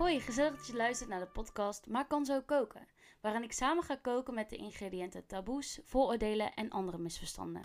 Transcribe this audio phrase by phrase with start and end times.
[0.00, 2.88] Hoi, gezellig dat je luistert naar de podcast Maar kan zo koken,
[3.20, 7.62] waarin ik samen ga koken met de ingrediënten taboes, vooroordelen en andere misverstanden.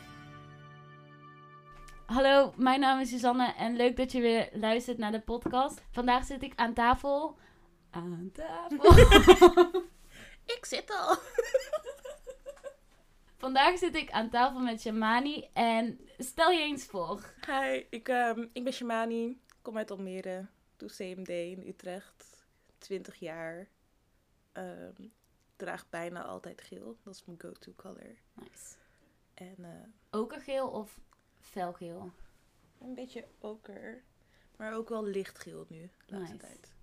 [2.05, 5.81] Hallo, mijn naam is Suzanne en leuk dat je weer luistert naar de podcast.
[5.91, 7.37] Vandaag zit ik aan tafel.
[7.89, 9.83] Aan tafel.
[10.57, 11.15] Ik zit al.
[13.43, 17.33] Vandaag zit ik aan tafel met Shamani en stel je eens voor.
[17.45, 19.41] Hi, ik, ehm, ik ben Shamani.
[19.61, 20.53] Kom uit Almere.
[20.75, 22.45] Doe CMD in Utrecht.
[22.77, 23.67] 20 jaar.
[24.51, 25.07] Ehm,
[25.55, 26.97] draag bijna altijd geel.
[27.03, 28.15] Dat is mijn go-to color.
[28.33, 28.75] Nice.
[29.33, 30.99] En eh, Okergeel of
[31.39, 32.11] felgeel?
[32.81, 34.03] een beetje oker.
[34.57, 36.45] Maar ook wel lichtgeel nu, de laatste Nice.
[36.45, 36.73] tijd.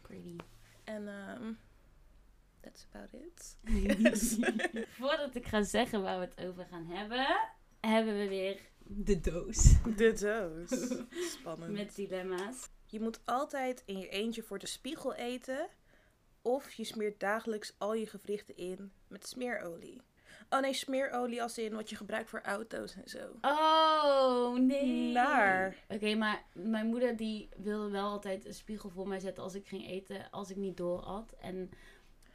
[0.00, 0.36] Pretty.
[0.84, 1.52] En ehm
[2.60, 3.56] that's about it.
[3.62, 4.36] Yes.
[4.98, 7.26] Voordat ik ga zeggen waar we het over gaan hebben,
[7.80, 9.82] hebben we weer de doos.
[9.96, 10.98] De doos.
[11.32, 11.72] Spannend.
[11.72, 12.68] Met dilemma's.
[12.86, 15.68] Je moet altijd in je eentje voor de spiegel eten.
[16.42, 20.02] Of je smeert dagelijks al je gewrichten in met smeerolie.
[20.50, 23.30] Oh nee, smeerolie als in wat je gebruikt voor auto's en zo.
[23.40, 25.12] Oh, nee.
[25.12, 25.76] Naar.
[25.88, 29.66] Oké, maar mijn moeder die wilde wel altijd een spiegel voor mij zetten als ik
[29.66, 31.32] ging eten, als ik niet door at.
[31.40, 31.70] En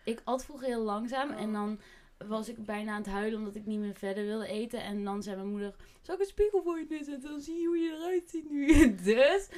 [0.03, 1.53] ik at vroeger heel langzaam en Oh.
[1.53, 1.79] dan
[2.27, 4.83] was ik bijna aan het huilen omdat ik niet meer verder wilde eten.
[4.83, 7.29] En dan zei mijn moeder, zal ik een spiegel voor je neerzetten?
[7.29, 8.67] Dan zie je hoe je eruit ziet nu.
[9.03, 9.49] Dus,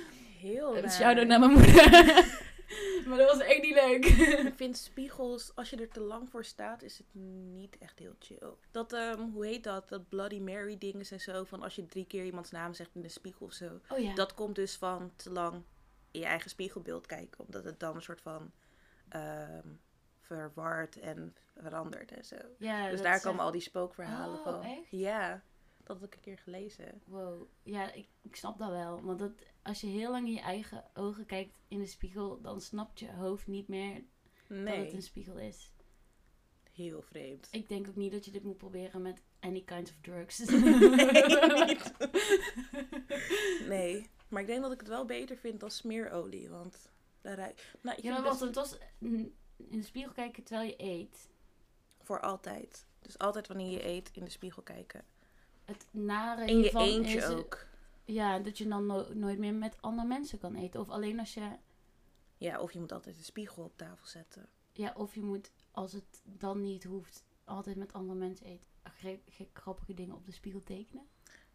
[0.44, 0.91] Heel een naar.
[0.91, 1.91] shout-out naar mijn moeder.
[3.08, 4.05] maar dat was echt niet leuk.
[4.47, 7.08] Ik vind spiegels, als je er te lang voor staat, is het
[7.53, 8.53] niet echt heel chill.
[8.71, 9.89] Dat, ehm, hoe heet dat?
[9.89, 11.44] Dat Bloody Mary dingen en zo.
[11.44, 13.80] Van als je drie keer iemands naam zegt in de spiegel of zo.
[13.89, 14.14] Oh ja.
[14.16, 15.64] Dat komt dus van te lang
[16.11, 17.45] in je eigen spiegelbeeld kijken.
[17.45, 18.52] Omdat het dan een soort van
[19.09, 19.67] ehm
[20.19, 22.36] verward en verandert en zo.
[22.58, 24.64] ja, dus daar komen al die spookverhalen Oh, van.
[24.64, 24.89] echt?
[24.89, 25.44] Ja,
[25.84, 27.02] dat had ik een keer gelezen.
[27.06, 29.02] Wow, ja, ik, ik snap dat wel.
[29.02, 29.31] Want dat,
[29.62, 33.12] als je heel lang in je eigen ogen kijkt in de spiegel, dan snapt je
[33.12, 34.04] hoofd niet meer
[34.48, 35.72] dat het een spiegel is.
[36.72, 37.48] heel vreemd.
[37.52, 40.38] Ik denk ook niet dat je dit moet proberen met any kind of drugs.
[40.45, 41.93] Nee, niet.
[43.67, 46.49] Nee, maar ik denk dat ik het wel beter vind dan smeerolie.
[46.49, 46.89] Want
[47.22, 47.76] daar ruik...
[47.82, 48.89] Nou, ik Ja, maar het wacht, best het was
[49.58, 51.30] in de spiegel kijken terwijl je eet.
[52.02, 52.86] voor altijd.
[52.99, 55.05] Dus altijd wanneer je eet in de spiegel kijken.
[55.65, 57.65] Het nare In je eentje is, ook.
[58.03, 60.79] Ja, dat je dan no- nooit meer met andere mensen kan eten.
[60.79, 61.51] Of alleen als je...
[62.37, 64.49] Ja, of je moet altijd de spiegel op tafel zetten.
[64.71, 68.67] Ja, of je moet, als het dan niet hoeft, altijd met andere mensen eten.
[68.83, 71.07] Gek, gek grappige dingen op de spiegel tekenen.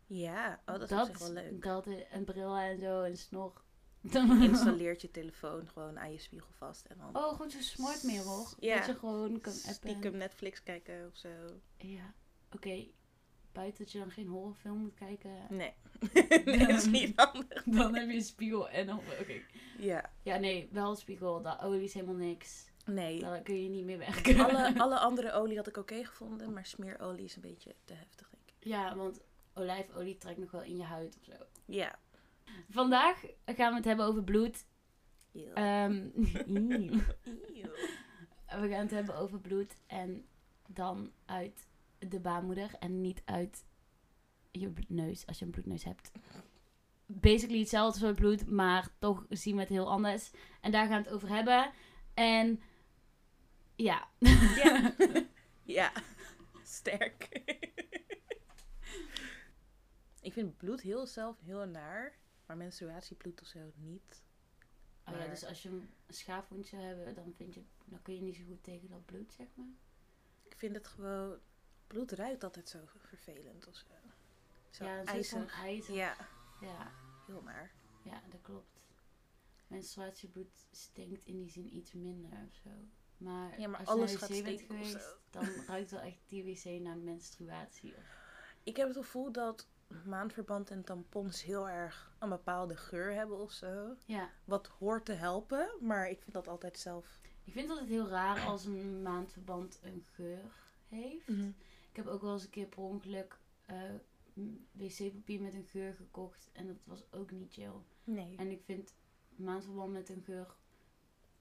[0.06, 1.62] Ja, oh, dat is wel leuk.
[1.62, 3.62] Dat, een bril en zo, een snor.
[4.40, 6.84] Installeert je telefoon gewoon aan je spiegel vast.
[6.84, 8.54] En dan Oh, gewoon zo'n smart mirror.
[8.58, 8.76] Ja.
[8.76, 9.74] Dat je gewoon kan appen.
[9.74, 11.28] stiekem Netflix kijken of zo.
[11.76, 12.14] Ja,
[12.54, 12.86] oké.
[13.58, 15.72] Buiten dat je dan geen horrorfilm moet kijken, Nee,
[16.44, 17.62] nee dat is niet handig.
[17.64, 18.98] dan heb je een spiegel en dan...
[19.20, 19.40] Oké.
[19.78, 21.42] Ja, Ja, nee, wel een spiegel.
[21.42, 22.70] Dat olie is helemaal niks.
[22.84, 23.20] nee.
[23.20, 24.38] Daar kun je niet mee werken.
[24.40, 28.30] Alle, alle andere olie had ik oké gevonden, maar smeerolie is een beetje te heftig,
[28.30, 28.54] denk ik.
[28.68, 29.20] Ja, want
[29.54, 31.44] olijfolie trekt nog wel in je huid of zo.
[31.64, 31.98] Ja.
[32.70, 34.66] Vandaag gaan we het hebben over bloed.
[35.54, 35.92] Ehm,
[37.54, 37.70] Eeuw.
[38.46, 40.26] we gaan het hebben over bloed en
[40.68, 41.67] dan uit
[41.98, 43.64] de baarmoeder en niet uit
[44.50, 46.10] je neus als je een bloedneus hebt.
[47.06, 50.30] Basically hetzelfde soort bloed, maar toch zien we het heel anders.
[50.60, 51.72] En daar gaan we het over hebben.
[52.14, 52.60] En
[53.76, 54.08] ja.
[54.56, 54.94] Ja.
[55.78, 55.92] ja.
[56.62, 57.28] Sterk.
[60.20, 64.22] ik vind bloed heel zelf heel naar, maar menstruatiebloed of zo niet.
[65.04, 68.14] Oh ja, Maar- dus als je een schaafwond zou hebben, dan, vind je, dan kun
[68.14, 69.66] je niet zo goed tegen dat bloed, zeg maar.
[70.42, 71.38] Ik vind het gewoon...
[71.88, 73.84] Bloed ruikt altijd zo vervelend of zo.
[74.70, 75.52] Zo ja, van ijzig.
[75.62, 75.94] ijzer.
[75.94, 76.16] Ja,
[76.60, 76.90] ja.
[77.26, 77.70] heel naar.
[78.02, 78.86] Ja, dat klopt.
[79.66, 82.70] Menstruatiebloed stinkt in die zin iets minder of zo.
[83.16, 85.90] Maar, Ja, maar als je naar de gaat wc bent stinken of geweest, dan ruikt
[85.90, 87.94] wel echt die wc naar menstruatie.
[88.62, 89.68] Ik heb het gevoel dat
[90.04, 93.94] maandverband en tampons heel erg een bepaalde geur hebben of zo.
[94.06, 97.18] Ja, Wat hoort te helpen, maar ik vind dat altijd zelf.
[97.44, 100.40] ik vind het altijd heel raar als een maandverband een geur
[100.88, 101.28] heeft.
[101.28, 101.54] Ik
[101.98, 103.76] heb ook wel eens een keer per ongeluk eh,
[104.72, 107.72] wc-papier met een geur gekocht en dat was ook niet chill.
[108.04, 108.36] Nee.
[108.36, 108.94] En ik vind
[109.36, 110.56] maandverband met een geur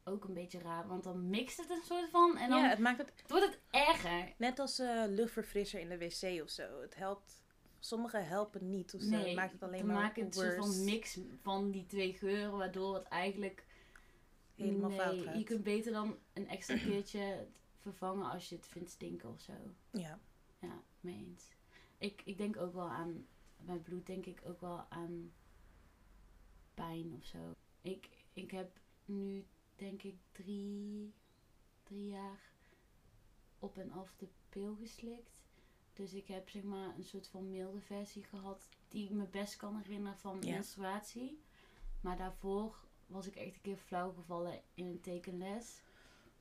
[0.04, 2.80] ook een beetje raar, want dan mixt het een soort van en dan ja, het
[2.80, 4.34] maakt het wordt het erger.
[4.38, 6.82] net als eh, luchtverfrisser in de wc of zo.
[6.82, 7.46] Het helpt.
[7.80, 9.10] Sommige helpen niet of zo.
[9.10, 12.14] Nee, het maakt het alleen maar maak je een soort van mix van die twee
[12.14, 13.66] geuren, waardoor het eigenlijk
[14.56, 15.38] Helemaal fout nee, gaat.
[15.38, 17.50] je kunt beter dan een extra keertje het
[17.80, 19.54] vervangen als je het vindt stinken of zo.
[19.92, 20.20] Ja.
[20.60, 21.50] Ja, mee eens.
[21.98, 23.26] Ik, ik denk ook wel aan,
[23.58, 25.32] bij bloed denk ik ook wel aan
[26.74, 27.54] pijn of zo.
[27.82, 29.46] Ik, ik heb nu
[29.76, 31.14] denk ik drie,
[31.84, 32.40] drie jaar
[33.60, 35.36] op en af de pil geslikt.
[35.94, 39.56] Dus ik heb zeg maar een soort van milde versie gehad die ik me best
[39.56, 40.54] kan herinneren van Ja.
[40.54, 41.40] menstruatie.
[42.02, 42.76] Maar daarvoor
[43.08, 45.82] was ik echt een keer flauw gevallen in een tekenles.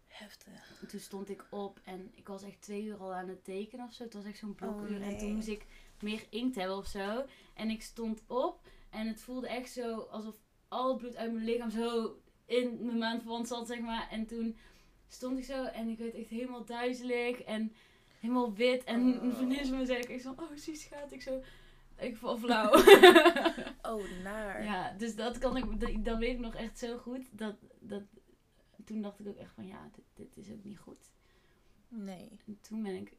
[0.06, 0.78] Heftig.
[0.80, 3.86] En toen stond ik op en ik was echt twee uur al aan het tekenen
[3.86, 4.02] of zo.
[4.04, 5.00] Het was echt zo'n blokuur.
[5.00, 5.66] Oh, En toen moest ik
[6.00, 7.24] meer inkt hebben of zo.
[7.54, 8.60] En ik stond op
[8.90, 10.36] en het voelde echt zo alsof
[10.68, 14.08] al het bloed uit mijn lichaam zo in mijn maandverband zat, zeg maar.
[14.10, 14.56] En toen
[15.08, 17.72] stond ik zo en ik werd echt helemaal duizelig en
[18.20, 18.84] helemaal wit.
[18.84, 19.22] En Oh.
[19.22, 21.42] een vriendin me zei ik echt van, oh zie gaat ik zo...
[21.98, 22.70] Ik val flauw.
[23.82, 24.64] Oh, naar.
[24.64, 27.38] ja, dus dat kan ik, dat, dat weet ik nog echt zo goed.
[27.38, 28.02] Dat, dat,
[28.86, 31.10] toen dacht ik ook echt van, ja, dit, dit is ook niet goed.
[31.88, 32.40] Nee.
[32.46, 33.12] En toen ben ik,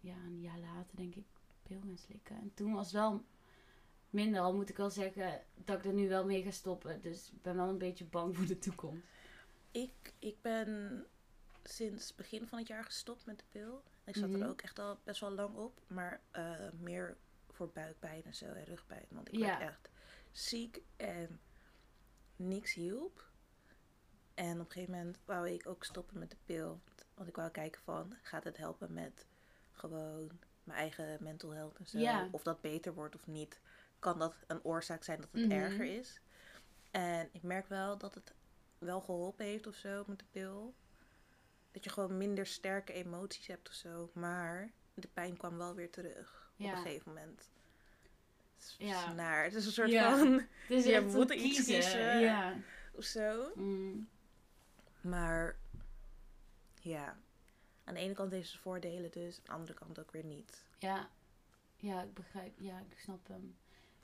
[0.00, 1.24] ja, een jaar later denk ik,
[1.62, 2.36] pil gaan slikken.
[2.36, 3.24] En toen was wel
[4.10, 7.00] minder, al moet ik wel zeggen dat ik er nu wel mee ga stoppen.
[7.00, 9.06] Dus ik ben wel een beetje bang voor de toekomst.
[9.70, 11.04] Ik, ik ben
[11.62, 13.82] sinds begin van het jaar gestopt met de pil.
[14.04, 14.42] Ik zat Mhm.
[14.42, 15.80] er ook echt al best wel lang op.
[15.86, 17.16] Maar eh, meer
[17.50, 19.06] voor buikpijn en zo en rugpijn.
[19.08, 19.46] Want ik Ja.
[19.46, 19.90] werd echt
[20.30, 21.40] ziek en
[22.36, 23.32] niks hielp.
[24.34, 26.80] En op een gegeven moment wou ik ook stoppen met de pil.
[27.14, 29.26] Want ik wou kijken van, gaat het helpen met
[29.72, 30.30] gewoon
[30.64, 31.98] mijn eigen mental health en zo.
[31.98, 32.28] Ja.
[32.30, 33.60] Of dat beter wordt of niet.
[33.98, 35.52] Kan dat een oorzaak zijn dat het Mhm.
[35.52, 36.20] erger is.
[36.90, 38.32] En ik merk wel dat het
[38.78, 40.74] wel geholpen heeft of zo met de pil.
[41.72, 44.10] Dat je gewoon minder sterke emoties hebt of zo.
[44.12, 46.50] Maar de pijn kwam wel weer terug.
[46.58, 47.48] Op een gegeven moment.
[48.56, 49.12] Het is Ja.
[49.12, 49.44] naar.
[49.44, 50.16] Het is een soort Ja.
[50.18, 52.20] van Je moet iets kiezen.
[52.20, 52.56] Ja.
[52.92, 53.52] of zo.
[53.54, 54.08] Mm.
[55.04, 55.58] Maar
[56.80, 57.18] ja.
[57.84, 59.36] Aan de ene kant heeft het voordelen dus.
[59.38, 60.64] Aan de andere kant ook weer niet.
[60.78, 61.10] ja.
[61.76, 62.58] Ja, ik begrijp.
[62.60, 63.56] Ja, ik snap hem.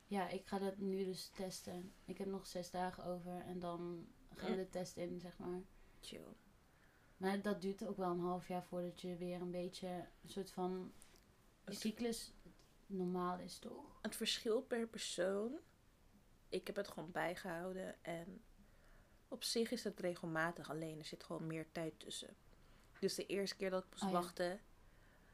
[0.07, 1.93] Ja, ik ga dat nu dus testen.
[2.05, 5.61] Ik heb nog zes dagen over en dan gaan we de test in, zeg maar.
[6.01, 6.27] Chill.
[7.17, 9.89] Maar dat duurt ook wel een half jaar voordat je weer een beetje
[10.23, 10.93] een soort van
[11.65, 12.33] Het- cyclus
[12.87, 13.99] normaal is, toch?
[14.03, 15.59] Het verschilt per persoon.
[16.49, 18.05] Ik heb het gewoon bijgehouden.
[18.05, 18.43] En
[19.31, 20.71] op zich is het regelmatig.
[20.71, 22.37] Alleen er zit gewoon meer tijd tussen.
[22.99, 24.15] Dus de eerste keer dat ik moest Oh ja.
[24.15, 24.61] wachten.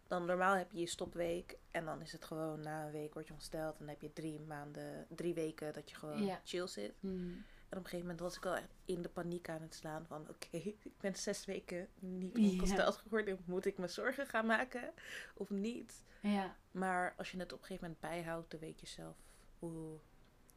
[0.06, 1.56] Dan normaal heb je je stopweek.
[1.70, 3.72] En dan is het gewoon na een week word je ongesteld.
[3.72, 6.40] En dan heb je drie maanden, drie weken dat je gewoon Ja.
[6.44, 6.92] chill zit.
[7.00, 7.44] Mm.
[7.68, 10.06] En op een gegeven moment was ik al echt in de paniek aan het slaan
[10.06, 10.28] van...
[10.28, 13.38] Oké, ik ben zes weken niet ongesteld geworden.
[13.44, 14.92] Moet ik me zorgen gaan maken
[15.34, 16.04] of niet?
[16.20, 19.16] Ja, Maar als je het op een gegeven moment bijhoudt, dan weet je zelf
[19.58, 19.98] hoe,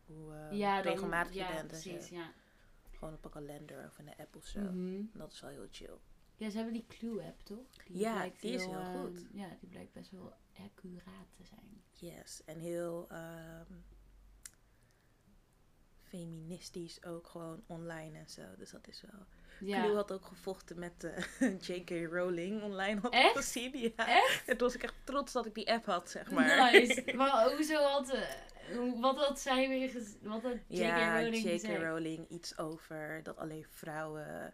[0.06, 1.62] hoe eh, ja dan, regelmatig ja, je bent.
[1.62, 2.32] en precies, ja.
[3.00, 4.60] Gewoon op een kalender of in een app of zo.
[4.60, 5.04] Mhm.
[5.14, 5.98] Dat is wel heel chill.
[6.36, 7.68] Ja, ze hebben die Clue-app, toch?
[7.88, 9.26] Ja, die is heel eh, goed.
[9.32, 11.84] Ja, die blijkt best wel accuraat te zijn.
[11.92, 12.42] Yes.
[12.46, 13.74] En heel ehm,
[16.04, 18.42] feministisch ook gewoon online en zo.
[18.58, 19.26] Dus dat is wel...
[19.60, 19.84] Ja.
[19.84, 21.90] Clue had ook gevochten met eh, J.K.
[21.90, 23.00] Rowling online.
[23.02, 23.36] Had ik Echt?
[23.36, 24.08] gezien, ja.
[24.08, 24.48] Echt?
[24.48, 26.72] En toen was ik echt trots dat ik die app had, zeg maar.
[26.72, 27.04] Nice.
[27.16, 28.18] maar hoezo had...
[29.00, 30.78] wat had zij weer Wat had J.K.
[30.80, 31.82] ja, Rowling J.K.
[31.82, 34.54] Rowling iets over dat alleen vrouwen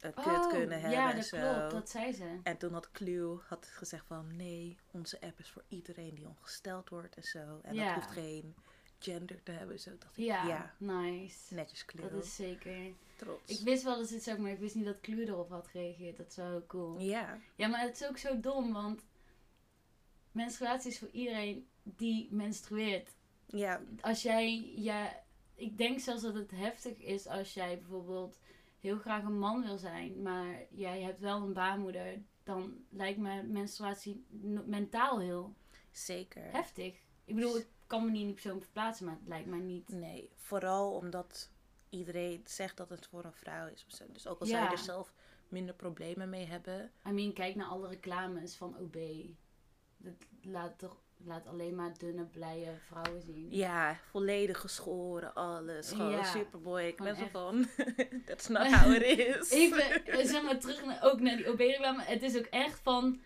[0.00, 1.36] eh, kut Oh, kunnen hebben ja, en dat zo.
[1.36, 1.70] klopt.
[1.70, 2.38] Dat zei ze.
[2.42, 6.88] En toen had Clue had gezegd van nee, onze app is voor iedereen die ongesteld
[6.88, 7.60] wordt en zo.
[7.62, 7.84] En Ja.
[7.94, 8.54] dat hoeft geen
[8.98, 9.78] gender te hebben.
[9.80, 11.54] Zo dacht ik, Ja, ja, nice.
[11.54, 12.10] netjes Clue.
[12.10, 12.76] Dat is zeker...
[13.16, 13.58] Trots.
[13.58, 15.66] Ik wist wel dat ze het zou, maar ik wist niet dat Clue erop had
[15.68, 16.16] gereageerd.
[16.16, 16.98] Dat is wel heel cool.
[17.00, 19.02] Ja, Ja, maar het is ook zo dom, want
[20.32, 23.10] menstruatie is voor iedereen die menstrueert.
[23.52, 25.22] Ja, Als jij, ja,
[25.54, 28.38] ik denk zelfs dat het heftig is als jij bijvoorbeeld
[28.80, 33.42] heel graag een man wil zijn, maar jij hebt wel een baarmoeder, dan lijkt me
[33.42, 34.24] menstruatie
[34.66, 35.54] mentaal heel
[35.90, 36.52] zeker.
[36.52, 36.94] heftig.
[37.24, 39.88] Ik bedoel, ik kan me niet in die persoon verplaatsen, maar het lijkt mij niet.
[39.88, 41.50] Nee, vooral omdat
[41.90, 43.86] iedereen zegt dat het voor een vrouw is.
[44.12, 44.52] Dus ook al Ja.
[44.52, 45.14] zou je er zelf
[45.48, 46.90] minder problemen mee hebben.
[47.08, 48.96] I mean, kijk naar alle reclames van OB.
[49.96, 53.46] Dat laat toch laat alleen maar dunne, blije vrouwen zien.
[53.50, 55.88] Ja, volledig geschoren, alles.
[55.90, 56.24] Gewoon Ja.
[56.24, 56.82] superboy.
[56.82, 57.66] Ik ben zo van,
[58.26, 59.50] that's not how it is.
[59.50, 62.02] Even, eh, zeg maar, terug naar, ook naar die OB-reclame.
[62.02, 63.20] Het is ook echt van...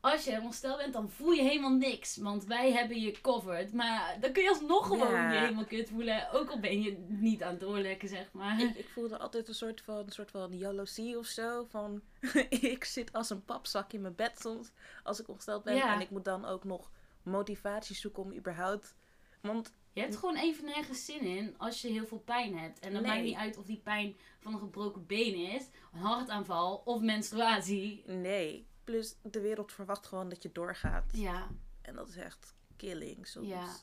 [0.00, 2.16] Als je ongesteld bent, dan voel je helemaal niks.
[2.16, 3.72] Want wij hebben je covered.
[3.72, 5.32] Maar dan kun je alsnog gewoon Ja.
[5.32, 6.30] je helemaal kut voelen.
[6.32, 8.60] Ook al ben je niet aan het doorlekken, zeg maar.
[8.60, 11.64] Ik, ik voelde altijd een soort van, een soort van jaloezie of zo.
[11.70, 12.02] Van,
[12.48, 14.70] ik zit als een papzak in mijn bed soms
[15.02, 15.74] als ik ongesteld ben.
[15.74, 15.94] Ja.
[15.94, 16.90] En ik moet dan ook nog
[17.26, 18.94] motivatie zoeken om überhaupt...
[19.40, 22.78] Want Je hebt gewoon even nergens zin in als je heel veel pijn hebt.
[22.78, 23.10] En dan Nee.
[23.10, 28.02] maakt niet uit of die pijn van een gebroken been is, een hartaanval of menstruatie.
[28.06, 31.04] nee, plus de wereld verwacht gewoon dat je doorgaat.
[31.12, 31.48] Ja,
[31.82, 33.48] En dat is echt killing soms.
[33.48, 33.76] Ja.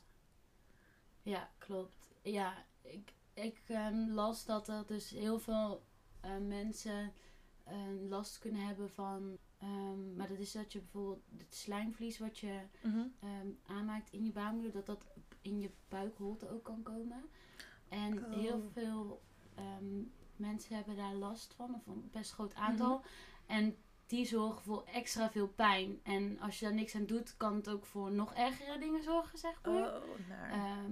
[1.21, 2.11] ja, klopt.
[2.21, 5.83] Ja, ik, ik ehm, las dat er dus heel veel
[6.21, 7.13] eh, mensen
[7.63, 7.75] eh,
[8.09, 9.37] last kunnen hebben van...
[9.63, 12.99] ehm, maar dat is dat je bijvoorbeeld het slijmvlies wat je Mhm.
[13.19, 15.05] ehm, aanmaakt in je baarmoeder, dat dat
[15.41, 17.25] in je buikholte ook kan komen.
[17.89, 18.33] En Oh.
[18.33, 19.21] heel veel
[19.55, 20.01] ehm,
[20.35, 22.97] mensen hebben daar last van, of een best groot aantal.
[22.97, 23.07] Mhm.
[23.45, 25.99] En die zorgen voor extra veel pijn.
[26.03, 29.37] En als je daar niks aan doet, kan het ook voor nog ergere dingen zorgen,
[29.37, 29.95] zeg maar.
[29.95, 30.85] Oh, naar.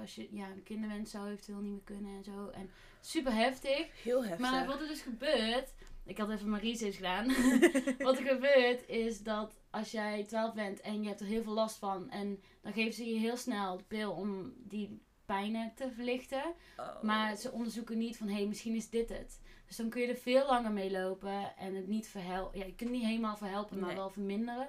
[0.00, 2.48] Als je ja, een kinderwens zou eventueel niet meer kunnen en zo.
[2.48, 4.02] En super heftig.
[4.02, 4.50] Heel heftig.
[4.50, 5.74] Maar wat er dus gebeurt,
[6.08, 7.26] ik had even mijn research gedaan.
[8.06, 11.52] wat er gebeurt is dat als jij 12 bent en je hebt er heel veel
[11.52, 12.10] last van.
[12.10, 16.42] En dan geven ze je heel snel de pil om die pijnen te verlichten.
[16.76, 17.02] Oh.
[17.02, 19.40] Maar ze onderzoeken niet van, hé, hey, misschien is dit het.
[19.66, 22.58] Dus dan kun je er veel langer mee lopen en het niet verhelpen.
[22.58, 23.96] Ja, je kunt het niet helemaal verhelpen, maar Nee.
[23.96, 24.68] wel verminderen.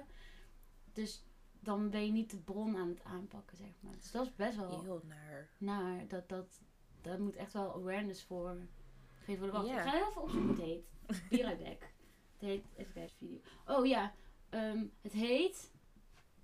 [0.92, 1.24] Dus
[1.60, 3.94] dan ben je niet de bron aan het aanpakken, zeg maar.
[3.96, 5.48] Dus dat is best wel Heel naar.
[5.58, 6.08] naar.
[6.08, 6.60] Dat, dat,
[7.00, 8.56] daar moet echt wel awareness voor
[9.18, 9.60] gegeven worden.
[9.62, 9.82] Wacht, Ja.
[9.82, 10.88] ik ga heel even opzoeken hoe het heet.
[11.10, 11.92] Back.
[12.32, 13.38] Het heet, even kijken, video.
[13.66, 14.14] Oh ja,
[14.48, 15.72] ehm, het heet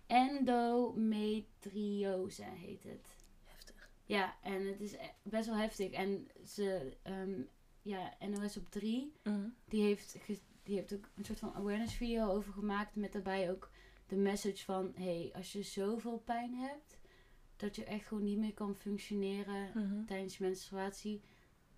[0.06, 3.16] endometriose heet het.
[3.44, 3.90] Heftig.
[4.04, 5.90] Ja, en het is e- best wel heftig.
[5.90, 7.40] En ze, ehm,
[7.82, 9.48] ja, NOS op 3, Mhm.
[9.64, 10.16] die heeft,
[10.62, 12.96] die heeft ook een soort van awareness video over gemaakt.
[12.96, 13.70] Met daarbij ook
[14.06, 16.98] de message van, hey, als je zoveel pijn hebt,
[17.56, 20.04] dat je echt gewoon niet meer kan functioneren Mhm.
[20.04, 21.20] tijdens je menstruatie,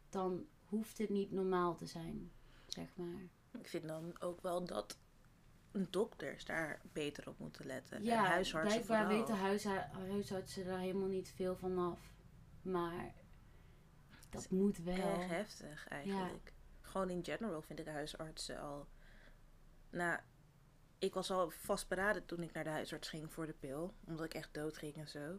[0.08, 2.32] dan hoeft dit niet normaal te zijn,
[2.68, 3.22] zeg maar.
[3.60, 4.98] Ik vind dan ook wel dat
[5.72, 7.96] dokters daar beter op moeten letten.
[7.96, 9.18] en Ja, huisartsen blijkbaar vooral.
[9.20, 12.00] weten huisha- huisartsen daar helemaal niet veel van af.
[12.62, 13.14] Maar
[14.30, 14.94] dat moet wel.
[14.96, 16.52] Erg heftig eigenlijk.
[16.80, 18.88] Gewoon in general vind ik huisartsen al...
[19.90, 20.20] Nou,
[20.98, 23.94] ik was al vastberaden toen ik naar de huisarts ging voor de pil.
[24.06, 25.38] Omdat ik echt dood ging en zo.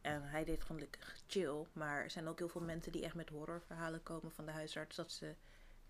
[0.00, 1.66] En hij deed gelukkig chill.
[1.72, 4.96] Maar er zijn ook heel veel mensen die echt met horrorverhalen komen van de huisarts.
[4.96, 5.34] Dat ze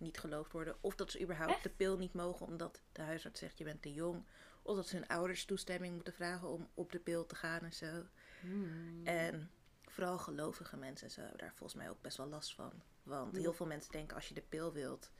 [0.01, 0.77] niet geloofd worden.
[0.81, 1.63] Of dat ze überhaupt Echt?
[1.63, 4.25] de pil niet mogen omdat de huisarts zegt je bent te jong.
[4.63, 7.73] Of dat ze hun ouders toestemming moeten vragen om op de pil te gaan en
[7.73, 8.05] zo.
[8.41, 9.07] Hmm.
[9.07, 9.51] En
[9.87, 12.73] vooral gelovige mensen en zo hebben daar volgens mij ook best wel last van.
[13.03, 15.11] Want heel veel mensen denken als je de pil wilt,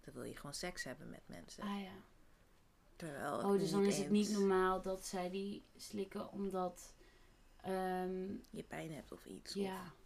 [0.00, 1.62] dan wil je gewoon seks hebben met mensen.
[1.62, 1.92] Ah ja.
[2.96, 6.94] Terwijl Oh, dus dan is het niet normaal dat zij die slikken omdat...
[7.60, 9.54] ehm, je pijn hebt of iets.
[9.54, 9.82] ja.
[9.82, 10.03] Of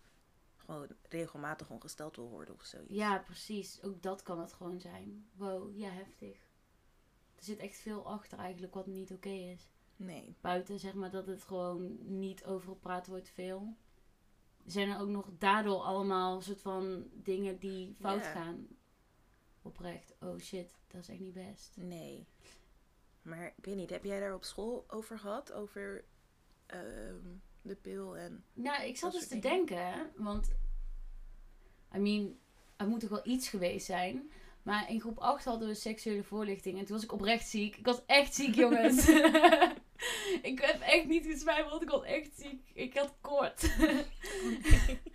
[0.69, 2.95] gewoon regelmatig ongesteld wil worden of zoiets.
[2.95, 3.83] ja, precies.
[3.83, 5.29] Ook dat kan het gewoon zijn.
[5.35, 6.37] Wow, ja, heftig.
[7.35, 9.69] Er zit echt veel achter eigenlijk wat niet oké is.
[9.97, 10.37] Nee.
[10.41, 13.77] buiten, zeg maar, dat het gewoon niet over gepraat wordt veel.
[14.67, 18.31] Zijn er ook nog daardoor allemaal soort van dingen die fout Ja.
[18.33, 18.67] gaan?
[19.63, 21.77] Oprecht, oh shit, dat is echt niet best.
[21.77, 22.27] Nee.
[23.23, 25.53] Maar ik weet niet, heb jij daar op school over gehad?
[25.53, 26.05] Over
[26.67, 27.27] ehm,
[27.69, 28.45] de pil en...
[28.53, 29.67] Nou, ik zat dus te dingen.
[29.67, 30.51] denken, want,
[31.95, 32.37] I mean,
[32.77, 34.31] er moet toch wel iets geweest zijn.
[34.63, 37.77] Maar in groep 8 hadden we seksuele voorlichting en toen was ik oprecht ziek.
[37.77, 39.09] Ik was echt ziek, jongens.
[40.43, 42.71] ik heb echt niet getwijfeld, ik was echt ziek.
[42.75, 43.63] Ik had koorts.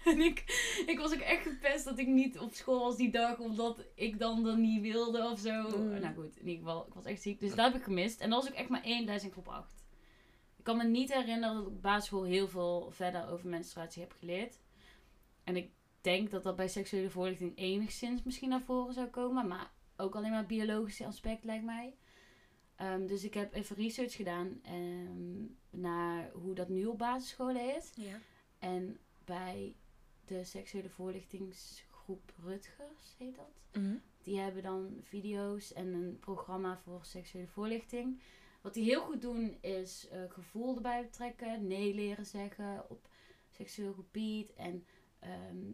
[0.06, 0.44] en ik,
[0.86, 4.20] ik was ook echt gepest dat ik niet op school was die dag, omdat ik
[4.20, 5.78] dan er niet wilde of zo.
[5.78, 6.00] Mm.
[6.00, 7.40] Nou goed, in ieder geval, ik was echt ziek.
[7.40, 8.20] Dus dat heb ik gemist.
[8.20, 9.83] En dat was ook echt maar één les in groep 8.
[10.64, 14.12] Ik kan me niet herinneren dat ik op basisschool heel veel verder over menstruatie heb
[14.20, 14.60] geleerd.
[15.44, 19.48] En ik denk dat dat bij seksuele voorlichting enigszins misschien naar voren zou komen.
[19.48, 21.96] Maar ook alleen maar het biologische aspect lijkt mij.
[22.76, 27.92] Ehm, dus ik heb even research gedaan ehm, naar hoe dat nu op basisscholen is.
[27.96, 28.18] Ja.
[28.60, 29.76] En bij
[30.26, 33.84] de seksuele voorlichtingsgroep Rutgers heet dat.
[33.84, 33.96] Mhm.
[34.22, 38.22] Die hebben dan video's en een programma voor seksuele voorlichting.
[38.64, 43.08] Wat die heel goed doen is eh, gevoel erbij betrekken, nee leren zeggen op
[43.50, 44.86] seksueel gebied en
[45.20, 45.72] ehm,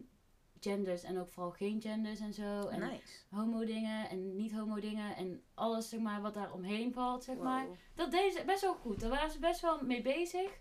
[0.60, 2.66] genders en ook vooral geen genders en zo.
[2.68, 3.02] En Nice.
[3.28, 7.36] homo dingen en niet homo dingen en alles zeg maar wat daar omheen valt zeg
[7.36, 7.66] maar.
[7.94, 9.00] Dat deden ze best wel goed.
[9.00, 10.58] Daar waren ze best wel mee bezig.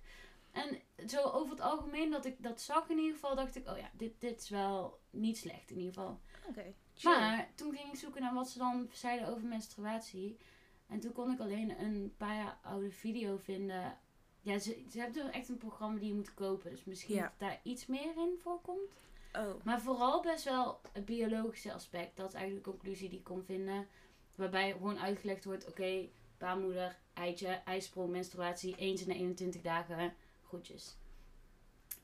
[0.51, 3.77] En zo over het algemeen dat ik dat zag in ieder geval, dacht ik, oh
[3.77, 6.19] ja, dit, dit is wel niet slecht in ieder geval.
[6.49, 6.73] Oké.
[7.03, 10.37] Maar toen ging ik zoeken naar wat ze dan zeiden over menstruatie.
[10.89, 13.97] En toen kon ik alleen een paar jaar oude video vinden.
[14.41, 16.69] Ja, ze, ze hebben dus echt een programma die je moet kopen.
[16.71, 17.21] Dus misschien Ja.
[17.21, 18.89] dat daar iets meer in voorkomt.
[19.33, 19.63] Oh.
[19.63, 22.17] Maar vooral best wel het biologische aspect.
[22.17, 23.87] Dat is eigenlijk de conclusie die ik kon vinden.
[24.35, 30.13] Waarbij gewoon uitgelegd wordt, oké, baarmoeder, eitje, ijsprong, menstruatie, eens in de 21 dagen,
[30.47, 30.97] groetjes.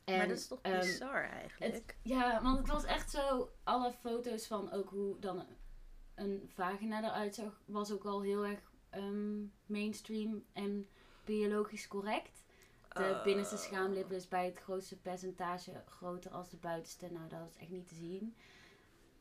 [0.06, 1.98] maar En, dat is toch ehm, bizar eigenlijk?
[2.01, 5.46] ja, want het was echt zo, alle foto's van ook hoe dan
[6.15, 10.88] een vagina eruit zag, was ook al heel erg ehm, mainstream en
[11.24, 12.44] biologisch correct.
[12.90, 13.24] De Oh.
[13.24, 17.12] binnenste schaamlippen is bij het grootste percentage groter als de buitenste.
[17.12, 18.36] Nou, dat is echt niet te zien.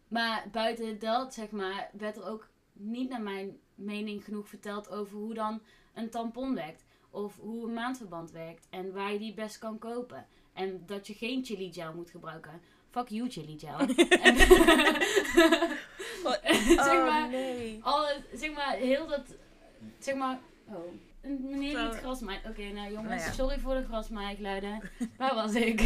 [0.08, 5.16] Maar buiten dat, zeg maar, werd er ook niet naar mijn mening genoeg verteld over
[5.16, 5.62] hoe dan
[5.94, 6.84] een tampon werkt.
[7.10, 8.66] Of hoe een maandverband werkt.
[8.70, 10.26] En waar je die best kan kopen.
[10.52, 12.60] En dat je geen chili gel moet gebruiken.
[12.90, 13.78] Fuck you, chili gel.
[16.42, 17.80] en, zeg oh maar, nee.
[18.34, 19.36] zeg maar, heel dat,
[19.98, 20.38] zeg maar,
[20.68, 20.84] oh,
[21.22, 21.88] een meneer die Zo.
[21.88, 22.46] het gras maait.
[22.46, 23.32] Oké, nou jongens, Nou ja.
[23.32, 24.90] sorry voor de grasmaaikluiden.
[25.18, 25.80] Waar was ik?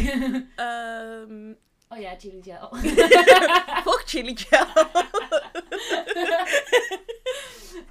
[0.55, 1.53] Ehm
[1.89, 2.75] oh ja, chili gel.
[3.85, 4.65] fuck chili gel.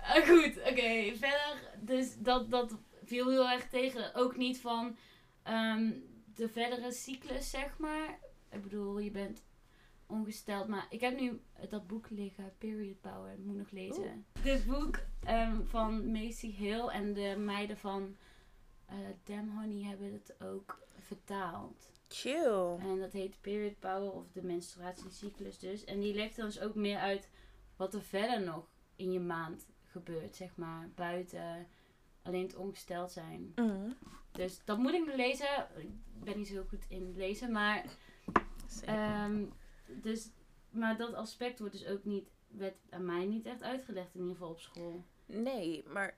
[0.03, 4.15] Ah, goed, oké, verder, dus dat, dat viel heel erg tegen.
[4.15, 4.97] Ook niet van
[5.43, 5.91] ehm,
[6.35, 8.19] de verdere cyclus, zeg maar.
[8.51, 9.43] Ik bedoel, je bent
[10.09, 14.27] ongesteld, maar ik heb nu dat boek liggen, Period Power, dat moet ik nog lezen.
[14.43, 18.17] Dit boek ehm, van Macy Hill en de meiden van
[18.87, 21.91] eh Damn Honey hebben het ook vertaald.
[22.09, 22.77] Chill.
[22.79, 25.85] En dat heet Period Power of de menstruatiecyclus dus.
[25.85, 27.31] En die legt dus ook meer uit
[27.77, 30.91] wat er verder nog in je maand gebeurt, zeg maar.
[30.95, 31.67] Buiten
[32.23, 33.53] alleen het ongesteld zijn.
[33.55, 33.91] Mhm.
[34.33, 35.69] Dus dat moet ik lezen.
[35.77, 37.85] Ik ben niet zo goed in lezen, maar...
[39.89, 40.31] dus,
[40.71, 42.29] maar dat aspect wordt dus ook niet...
[42.49, 45.05] werd aan mij niet echt uitgelegd, in ieder geval op school.
[45.27, 46.17] Nee, maar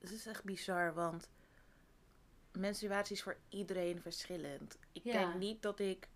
[0.00, 1.28] het is echt bizar, want
[2.52, 4.78] menstruatie is voor iedereen verschillend.
[4.92, 5.12] Ik Ja.
[5.12, 6.08] denk niet dat ik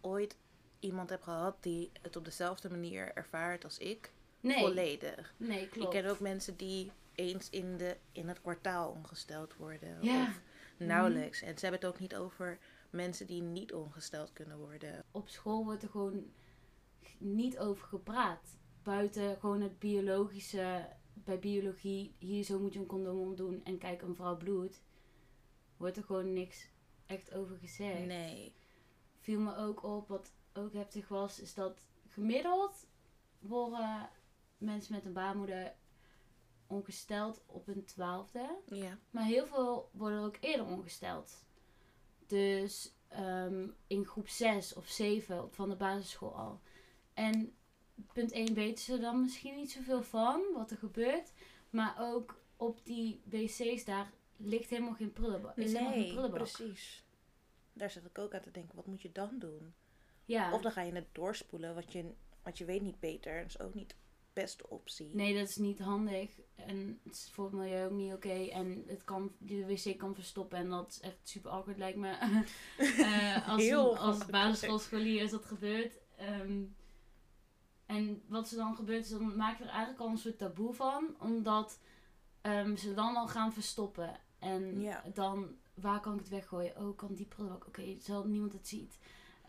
[0.00, 0.36] ooit
[0.80, 4.12] iemand heb gehad die het op dezelfde manier ervaart als ik.
[4.40, 5.34] Nee, Volledig.
[5.36, 5.90] nee Ik klopt.
[5.90, 9.98] ken ook mensen die eens in, de, in het kwartaal ongesteld worden.
[10.02, 10.22] Ja.
[10.22, 10.40] Of
[10.76, 11.42] nauwelijks.
[11.42, 12.58] En ze hebben het ook niet over
[12.90, 15.04] mensen die niet ongesteld kunnen worden.
[15.10, 16.32] op school wordt er gewoon
[17.18, 18.58] niet over gepraat.
[18.82, 24.02] Buiten gewoon het biologische, bij biologie, hier zo moet je een condoom omdoen en kijk
[24.02, 24.82] een vrouw bloed,
[25.76, 26.68] wordt er gewoon niks
[27.06, 28.06] echt over gezegd.
[28.06, 28.54] Nee.
[29.18, 32.86] Viel me ook op, wat ook heftig was, is dat gemiddeld
[33.38, 34.10] worden
[34.58, 35.74] mensen met een baarmoeder
[36.66, 38.58] ongesteld op hun twaalfde.
[38.66, 38.98] Ja.
[39.10, 41.44] Maar heel veel worden er ook eerder ongesteld.
[42.30, 46.60] Dus ehm, in groep 6 of 7 op- van de basisschool al.
[47.14, 47.54] En
[48.12, 51.32] punt 1 weten ze dan misschien niet zoveel van wat er gebeurt.
[51.70, 55.56] Maar ook op die wc's daar ligt helemaal geen prullenbak.
[55.56, 56.38] Is helemaal geen Nee, prullenbak.
[56.38, 57.04] precies.
[57.72, 59.74] Daar zit ik ook aan te denken, wat moet je dan doen?
[60.24, 60.52] Ja.
[60.52, 62.12] Of dan ga je het doorspoelen, wat je,
[62.42, 63.40] wat je weet niet beter.
[63.40, 63.94] Dat is ook niet
[64.32, 65.14] beste optie.
[65.14, 66.30] Nee, dat is niet handig.
[66.54, 68.44] En het is voor het milieu ook niet oké.
[68.48, 70.58] En het kan, de wc kan verstoppen.
[70.58, 72.16] En dat is echt super awkward, lijkt me.
[72.78, 74.30] Eh, als, Heel als ongemakkelijk.
[74.30, 75.98] basisschoolscholier is dat gebeurd.
[76.16, 76.62] Ehm,
[77.86, 80.74] en wat er dan gebeurt, is dan maken we er eigenlijk al een soort taboe
[80.74, 81.14] van.
[81.18, 81.80] Omdat
[82.40, 84.20] ehm, ze dan al gaan verstoppen.
[84.38, 86.76] En dan, waar kan ik het weggooien?
[86.76, 87.66] Oh, kan die prullenbak?
[87.66, 88.98] Oké, zodat niemand het ziet.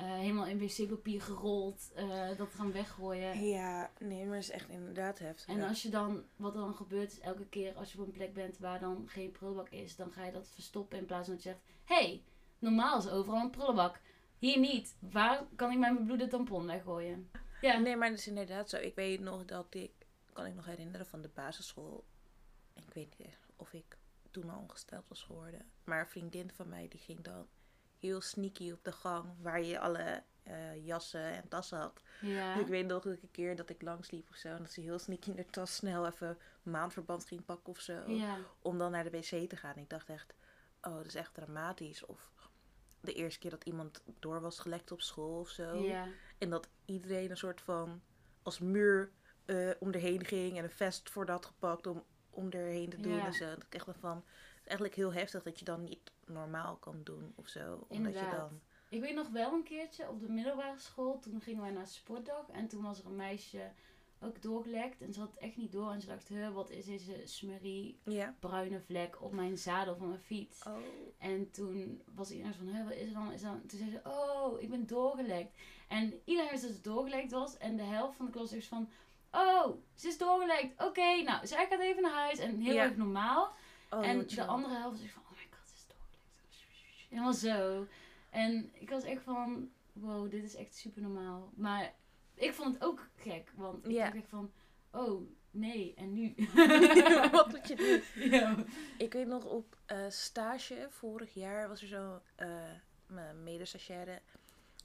[0.01, 1.91] Eh, helemaal in wc-papier gerold.
[1.95, 3.43] eh, dat gaan weggooien.
[3.43, 5.55] Ja, nee, maar het is echt inderdaad heftig.
[5.55, 8.11] En als je dan, wat er dan gebeurt, is elke keer als je op een
[8.13, 11.33] plek bent waar dan geen prullenbak is, dan ga je dat verstoppen in plaats van
[11.35, 12.23] dat je zegt: Hé, hey,
[12.59, 13.99] normaal is overal een prullenbak.
[14.37, 14.95] Hier niet.
[14.99, 17.29] Waar kan ik mijn bebloede tampon weggooien?
[17.61, 18.77] Ja, Nee, maar het is inderdaad zo.
[18.77, 19.91] Ik weet nog dat ik,
[20.33, 22.03] kan ik nog herinneren van de basisschool.
[22.73, 23.97] Ik weet niet of ik
[24.31, 25.65] toen al ongesteld was geworden.
[25.83, 27.47] Maar een vriendin van mij die ging dan
[28.01, 32.01] heel sneaky op de gang waar je alle eh, jassen en tassen had.
[32.21, 32.53] ja.
[32.53, 34.47] Dus ik weet nog een keer dat ik langs liep of zo.
[34.47, 38.03] En dat ze heel sneaky in de tas snel even maandverband ging pakken of zo.
[38.07, 38.37] ja.
[38.61, 39.77] Om dan naar de wc te gaan.
[39.77, 40.33] Ik dacht echt,
[40.81, 42.05] oh, dat is echt dramatisch.
[42.05, 42.29] Of
[43.01, 45.75] de eerste keer dat iemand door was gelekt op school of zo.
[45.75, 46.07] ja.
[46.37, 48.01] En dat iedereen een soort van
[48.41, 49.11] als muur
[49.45, 53.19] eh om erheen ging en een vest voor dat gepakt om, om erheen te doen
[53.19, 53.45] en zo.
[53.49, 54.23] Dat ik echt van,
[54.61, 57.85] is eigenlijk heel heftig dat je dan niet normaal kan doen of zo.
[57.87, 61.19] Omdat je dan, Ik weet nog wel een keertje op de middelbare school.
[61.19, 62.49] Toen gingen wij naar sportdag.
[62.49, 63.71] En toen was er een meisje
[64.23, 65.01] ook doorgelekt.
[65.01, 65.91] En ze had het echt niet door.
[65.91, 68.35] En ze dacht, huh, wat is deze smurrie ja.
[68.39, 70.63] bruine vlek op mijn zadel van mijn fiets?
[70.67, 70.77] Oh.
[71.17, 73.31] En toen was iedereen van, Hé, wat is er dan?
[73.31, 73.61] Is dan?
[73.65, 75.57] Toen zei ze, oh, ik ben doorgelekt.
[75.87, 77.57] En iedereen wist dat ze doorgelekt was.
[77.57, 78.89] En de helft van de klas is van,
[79.31, 80.83] oh, ze is doorgelekt.
[80.83, 82.39] Oké, nou, zij gaat even naar huis.
[82.39, 82.83] En heel Ja.
[82.83, 83.53] erg normaal.
[83.93, 87.09] Oh, en de andere helft is van, oh my god, ze is doorgelekt.
[87.09, 87.87] Helemaal zo.
[88.29, 91.51] En ik was echt van, wow, dit is echt super normaal.
[91.55, 91.93] Maar
[92.33, 93.51] ik vond het ook gek.
[93.55, 94.03] Want ik Ja.
[94.03, 94.51] dacht echt van,
[94.91, 96.33] oh, nee, en nu?
[97.31, 97.75] Wat moet je
[98.15, 98.29] doen?
[98.31, 98.55] Ja.
[98.97, 102.71] Ik weet nog op eh, stage vorig jaar was er zo eh
[103.07, 104.21] mijn medestagiaire.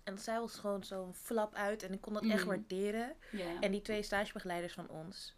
[0.05, 2.47] En zij was gewoon zo'n flap uit en ik kon dat echt Mhm.
[2.47, 3.17] waarderen.
[3.61, 5.35] En die twee stagebegeleiders van ons.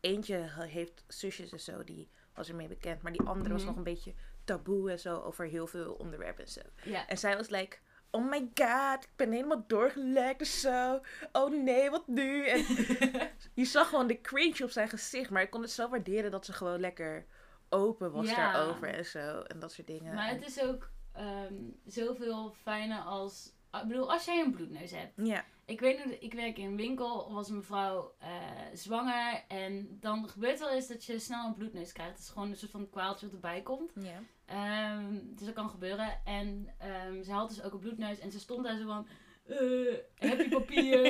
[0.00, 3.02] Eentje heeft zusjes en zo, die was ermee bekend.
[3.02, 3.68] Maar die andere was Mhm.
[3.68, 4.14] nog een beetje
[4.44, 6.60] taboe en zo over heel veel onderwerpen en zo.
[7.06, 7.78] En zij was like,
[8.10, 11.00] oh my god, ik ben helemaal doorgelekt of zo.
[11.32, 12.46] Oh nee, wat nu?
[12.46, 12.64] En
[13.54, 15.30] je zag gewoon de cringe op zijn gezicht.
[15.30, 17.26] Maar ik kon het zo waarderen dat ze gewoon lekker
[17.68, 19.40] open was daarover en zo.
[19.40, 20.14] En dat soort dingen.
[20.14, 21.54] Maar het is ook ehm,
[21.86, 23.52] zoveel fijner als...
[23.82, 25.12] Ik bedoel, als jij een bloedneus hebt.
[25.16, 28.28] Ja, Ik weet nog, ik werk in een winkel, was een mevrouw eh,
[28.74, 29.44] zwanger.
[29.48, 32.12] En dan gebeurt wel eens dat je snel een bloedneus krijgt.
[32.12, 33.92] Het is gewoon een soort van kwaaltje wat erbij komt.
[33.94, 34.20] ja.
[34.46, 36.20] Ehm, dus dat kan gebeuren.
[36.24, 38.18] En ehm, ze had dus ook een bloedneus.
[38.18, 39.06] En ze stond daar zo van...
[39.46, 39.58] eh,
[40.14, 41.04] heb je papier?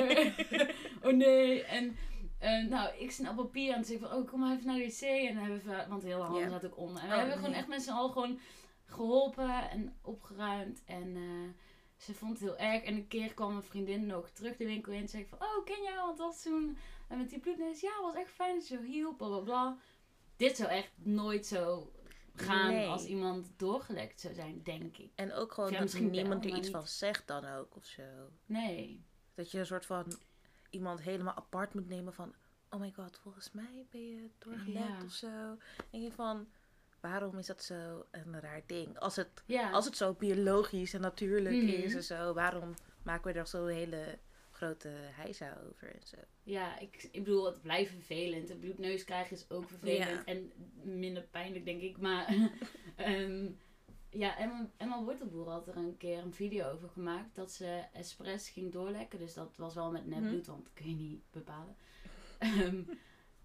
[1.05, 1.63] oh nee.
[1.63, 1.95] En
[2.39, 3.73] eh, nou, ik snel papier.
[3.73, 4.17] En zei ik van...
[4.17, 5.01] Oh, kom maar even naar de wc.
[5.01, 5.85] En dan hebben we...
[5.89, 7.01] Want heel de handen zat ook onder.
[7.01, 8.39] En we Oh, hebben gewoon echt met z'n allen gewoon
[8.85, 9.69] geholpen.
[9.69, 10.83] En opgeruimd.
[10.85, 11.17] En...
[12.01, 12.83] ze vond het heel erg.
[12.83, 15.01] En een keer kwam een vriendin nog terug de winkel in.
[15.01, 15.95] En zei van, oh, ken jij?
[15.95, 17.81] Want dat toen en met die bloedneus.
[17.81, 19.77] Ja, was echt fijn dat je zo hielp, bla bla bla.
[20.35, 21.91] Dit zou echt nooit zo
[22.35, 22.87] gaan Nee.
[22.87, 25.11] als iemand doorgelekt zou zijn, denk ik.
[25.15, 26.69] En ook gewoon Ja, dat niemand er iets niet.
[26.71, 28.03] van zegt dan ook of zo.
[28.45, 29.03] Nee.
[29.33, 30.17] Dat je een soort van
[30.69, 32.33] iemand helemaal apart moet nemen van...
[32.69, 35.03] Oh my god, volgens mij ben je doorgelekt Ja.
[35.05, 35.57] of zo.
[35.91, 36.47] En je van,
[37.01, 38.99] waarom is dat zo een raar ding?
[38.99, 39.71] Als het, Ja.
[39.71, 41.67] als het zo biologisch en natuurlijk Mhm.
[41.67, 44.19] is en zo, waarom maken we er zo'n hele
[44.51, 46.17] grote heisa over en zo?
[46.43, 48.49] Ja, ik, ik bedoel, het blijft vervelend.
[48.49, 50.09] Een bloedneus krijgen is ook vervelend.
[50.09, 50.25] Ja.
[50.25, 50.51] En
[50.83, 51.97] minder pijnlijk, denk ik.
[51.97, 52.27] Maar
[52.95, 53.49] ehm,
[54.09, 57.35] ja, Emma, Emma Wortelboer had er een keer een video over gemaakt.
[57.35, 59.19] Dat ze expres ging doorlekken.
[59.19, 60.19] Dus dat was wel met Mhm.
[60.21, 61.75] nepbloed, want dat kun je niet bepalen.
[62.39, 62.81] Ehm,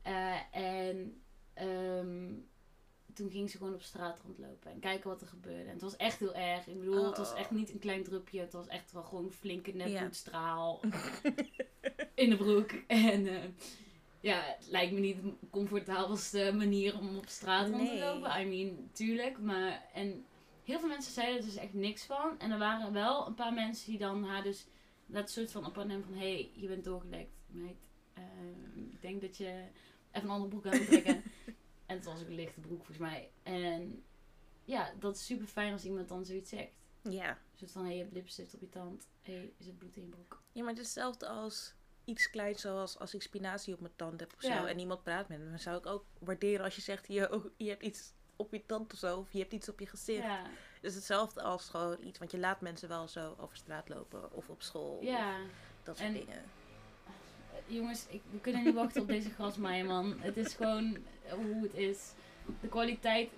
[0.02, 1.22] eh, en
[1.54, 2.32] ehm,
[3.16, 5.62] toen ging ze gewoon op straat rondlopen en kijken wat er gebeurde.
[5.64, 6.66] En het was echt heel erg.
[6.66, 7.38] Ik bedoel, het was Oh.
[7.38, 8.40] echt niet een klein drupje.
[8.40, 9.84] Het was echt wel gewoon een flinke Ja.
[9.84, 10.80] nepbloedstraal
[12.14, 12.70] in de broek.
[12.86, 13.44] En eh,
[14.20, 18.40] ja, het lijkt me niet de comfortabelste manier om op straat rond te lopen.
[18.40, 19.38] I mean, tuurlijk.
[19.38, 20.24] Maar, en
[20.64, 22.38] heel veel mensen zeiden er dus echt niks van.
[22.38, 24.66] En er waren wel een paar mensen die dan haar dus
[25.06, 26.14] dat soort van op haar nemen van...
[26.14, 27.88] Hé, hey, je bent doorgelekt, meid.
[28.14, 29.44] Ehm, ik denk dat je
[30.12, 31.22] even een andere broek aan moet trekken.
[31.86, 33.30] en het was ook een lichte broek volgens mij.
[33.42, 34.04] En
[34.64, 36.72] ja, dat is super fijn als iemand dan zoiets zegt.
[37.02, 37.38] Ja.
[37.54, 39.08] Soort van, hé, hey, je hebt lipstift op je tand.
[39.22, 40.42] Hé, hey, is het bloed in je broek?
[40.52, 44.20] Ja, maar het is hetzelfde als iets kleins zoals als ik spinazie op mijn tand
[44.20, 44.48] heb of zo.
[44.48, 44.68] Ja.
[44.68, 45.48] En iemand praat met me.
[45.48, 48.92] Dan zou ik ook waarderen als je zegt, je, je hebt iets op je tand
[48.92, 49.18] of zo.
[49.18, 50.22] Of je hebt iets op je gezicht.
[50.22, 50.42] Ja,
[50.74, 52.18] Het is hetzelfde als gewoon iets.
[52.18, 54.32] Want je laat mensen wel zo over straat lopen.
[54.32, 54.96] Of op school.
[54.96, 55.38] Of ja.
[55.82, 56.44] dat soort En- dingen.
[57.66, 60.14] Jongens, ik, we kunnen niet wachten op deze grasmaaier, man.
[60.18, 62.12] Het is gewoon eh, hoe het is.
[62.60, 63.30] De kwaliteit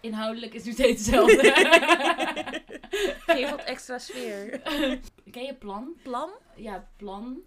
[0.00, 1.52] inhoudelijk is nog steeds hetzelfde.
[3.26, 4.60] Geef wat extra sfeer.
[5.30, 5.94] Ken je Plan?
[6.02, 6.30] Plan?
[6.56, 7.42] Ja, Plan.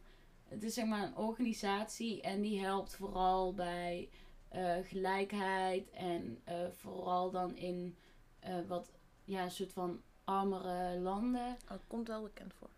[0.47, 4.10] Het is zeg maar een organisatie en die helpt vooral bij
[4.49, 7.95] eh, gelijkheid en eh, vooral dan in
[8.67, 8.91] wat,
[9.23, 11.58] ja, een soort van armere landen.
[11.71, 12.69] Oh, komt wel bekend voor.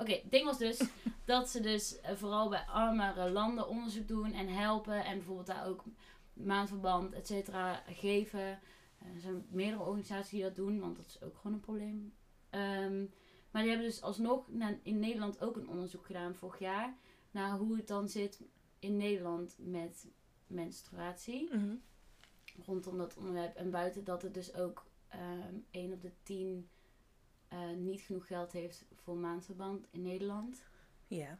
[0.00, 0.80] Oké, het ding was dus
[1.24, 5.04] dat ze dus eh, vooral bij armere landen onderzoek doen en helpen.
[5.04, 5.84] En bijvoorbeeld daar ook
[6.32, 8.60] maandverband, et cetera, geven.
[8.98, 12.14] Eh, er zijn meerdere organisaties die dat doen, want dat is ook gewoon een probleem.
[12.50, 13.04] Ehm,
[13.50, 14.48] maar die hebben dus alsnog
[14.82, 16.94] in Nederland ook een onderzoek gedaan vorig jaar.
[17.30, 18.40] Naar hoe het dan zit
[18.78, 20.06] in Nederland met
[20.46, 21.54] menstruatie.
[21.54, 21.74] Mhm.
[22.64, 23.56] Rondom dat onderwerp.
[23.56, 26.68] En buiten dat het dus ook ehm 1 op de 10
[27.50, 30.64] eh, niet genoeg geld heeft voor maandverband in Nederland.
[31.06, 31.38] Ja.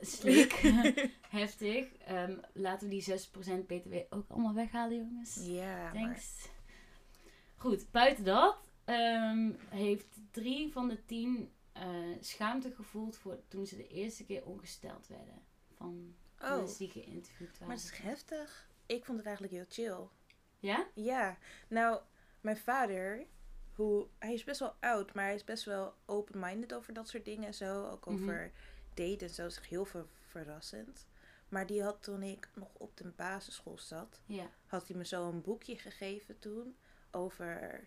[0.00, 0.52] Slik.
[1.28, 1.96] Heftig.
[1.96, 5.38] Ehm, laten we die 6% btw ook allemaal weghalen, jongens.
[5.42, 5.92] Ja, maar...
[5.92, 6.48] Thanks.
[7.56, 11.88] Goed, buiten dat ehm, heeft drie van de tien eh,
[12.20, 15.42] schaamte gevoeld voor toen ze de eerste keer ongesteld werden.
[15.76, 17.66] Van Oh, mensen die geïnterviewd waren.
[17.66, 18.70] maar het is heftig.
[18.86, 20.08] Ik vond het eigenlijk heel chill.
[20.58, 20.86] Ja?
[20.94, 22.00] Ja, nou,
[22.40, 23.26] mijn vader,
[23.74, 27.24] hoe, hij is best wel oud, maar hij is best wel open-minded over dat soort
[27.24, 27.86] dingen en zo.
[27.88, 28.14] Ook Mhm.
[28.22, 28.50] over
[28.94, 31.06] daten en zo, is echt heel ver- verrassend.
[31.48, 34.20] Maar die had toen ik nog op de basisschool zat,
[34.66, 36.76] had hij me zo een boekje gegeven toen
[37.10, 37.80] over,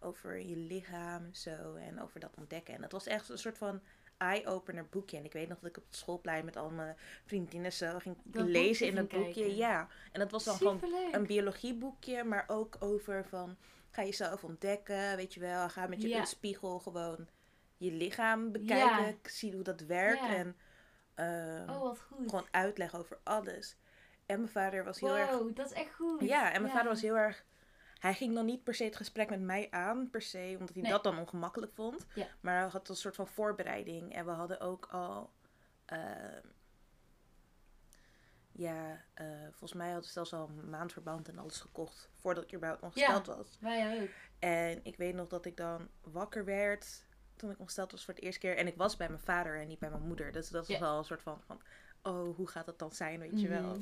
[0.00, 2.74] over je lichaam en zo en over dat ontdekken.
[2.74, 3.80] En dat was echt een soort van
[4.16, 5.16] eye-opener boekje.
[5.16, 8.16] En ik weet nog dat ik op het schoolplein met al mijn vriendinnen zo ging
[8.24, 9.32] Dat lezen in dat boekje.
[9.32, 9.56] kijken.
[9.56, 10.80] Ja, en dat was dan gewoon
[11.12, 13.56] een biologieboekje, maar ook over van
[13.92, 16.18] ga jezelf ontdekken, weet je wel, ga met je Ja.
[16.18, 17.28] een spiegel gewoon
[17.76, 19.14] je lichaam bekijken, Ja.
[19.22, 20.56] zie hoe dat werkt en
[21.14, 22.28] ehm, Oh, wat goed.
[22.28, 23.76] gewoon uitleggen over alles.
[24.26, 26.20] En mijn vader was heel erg, wow, dat is echt goed.
[26.20, 27.44] ja, en mijn vader was heel erg,
[27.98, 30.82] hij ging dan niet per se het gesprek met mij aan, per se, omdat hij
[30.82, 30.90] Nee.
[30.90, 32.06] dat dan ongemakkelijk vond,
[32.40, 35.32] maar hij had een soort van voorbereiding en we hadden ook al
[35.84, 36.46] ehm,
[38.52, 42.54] ja, eh, volgens mij hadden ze zelfs al een maandverband en alles gekocht voordat ik
[42.54, 43.22] überhaupt nog Ja.
[43.22, 43.58] was.
[43.60, 44.08] Wij ook.
[44.38, 47.04] En ik weet nog dat ik dan wakker werd.
[47.36, 48.56] toen ik ongesteld was voor het eerste keer.
[48.56, 50.32] En ik was bij mijn vader en niet bij mijn moeder.
[50.32, 50.80] Dus dat was Ja.
[50.82, 51.60] wel een soort van, van,
[52.02, 53.62] oh, hoe gaat dat dan zijn, weet je wel.
[53.70, 53.80] Mhm.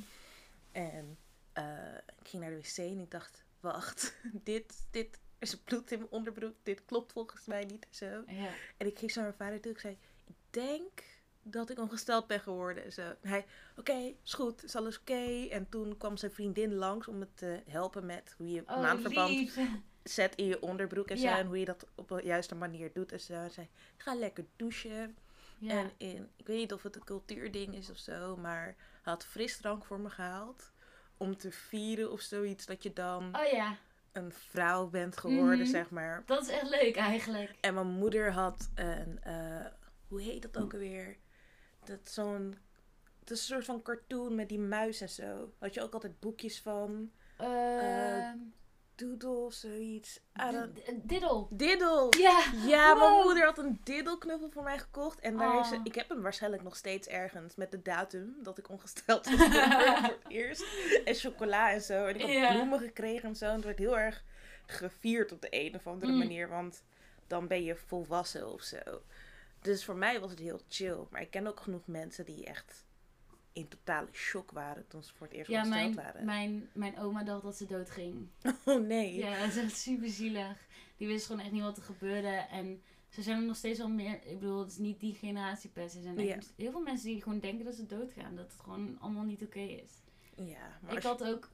[0.72, 1.18] En
[1.52, 4.14] eh, ik ging naar de wc en ik dacht, wacht,
[4.50, 6.54] dit, dit er is bloed in mijn onderbroek.
[6.62, 8.22] Dit klopt volgens mij niet zo.
[8.26, 8.48] Ja.
[8.76, 9.72] En ik ging zo naar mijn vader toe.
[9.72, 11.04] Ik zei, ik denk
[11.42, 12.84] dat ik ongesteld ben geworden.
[12.96, 15.46] En hij, oké, is goed, is alles oké.
[15.50, 19.30] En toen kwam zijn vriendin langs om me te helpen met hoe je Oh, maandverband
[19.30, 19.58] lief.
[20.02, 21.26] zet in je onderbroek en zo.
[21.26, 23.32] En hoe je dat op de juiste manier doet en zo.
[23.32, 25.16] En zei, ga lekker douchen.
[25.58, 25.70] Ja.
[25.70, 28.64] En in, ik weet niet of het een cultuurding is of zo, maar
[29.02, 30.72] hij had frisdrank voor me gehaald.
[31.16, 33.76] Om te vieren of zoiets, dat je dan Oh ja,
[34.12, 35.68] een vrouw bent geworden, Mhm.
[35.68, 36.22] zeg maar.
[36.26, 37.54] dat is echt leuk eigenlijk.
[37.60, 39.66] En mijn moeder had een, eh,
[40.08, 41.16] hoe heet dat ook alweer?
[41.84, 42.56] Dat zo'n,
[43.20, 45.52] het is een soort van cartoon met die muis en zo.
[45.58, 47.10] Had je ook altijd boekjes van?
[47.38, 48.36] Ehm,
[48.94, 50.20] Doodle, zoiets.
[50.34, 51.46] D- Diddle.
[51.50, 52.06] Diddle!
[52.18, 52.44] Ja.
[52.66, 55.20] Ja, mijn moeder had een diddelknuffel voor mij gekocht.
[55.20, 55.80] En daar is, Oh.
[55.84, 60.02] ik heb hem waarschijnlijk nog steeds ergens met de datum dat ik ongesteld was voor
[60.02, 60.64] het eerst.
[61.04, 62.06] En chocola en zo.
[62.06, 62.52] En ik had Ja.
[62.52, 63.44] bloemen gekregen en zo.
[63.46, 64.24] En het werd heel erg
[64.66, 66.18] gevierd op de een of andere Mm.
[66.18, 66.48] manier.
[66.48, 66.82] Want
[67.26, 68.78] dan ben je volwassen of zo.
[69.60, 70.96] Dus voor mij was het heel chill.
[71.10, 72.84] Maar ik ken ook genoeg mensen die echt
[73.52, 76.24] in totale shock waren toen ze voor het eerst Ja, mijn, waren.
[76.24, 78.28] mijn, mijn oma dacht dat ze dood ging.
[78.64, 79.14] Oh nee.
[79.14, 80.66] Ja, dat is echt super zielig.
[80.96, 82.28] Die wist gewoon echt niet wat er gebeurde.
[82.28, 84.14] En ze zijn er nog steeds wel meer.
[84.26, 85.96] Ik bedoel, het is niet die generatie per se.
[85.96, 86.38] Er zijn Ja.
[86.56, 88.36] heel veel mensen die gewoon denken dat ze doodgaan.
[88.36, 89.90] Dat het gewoon allemaal niet oké is.
[90.36, 91.50] Ja, maar Ik had ook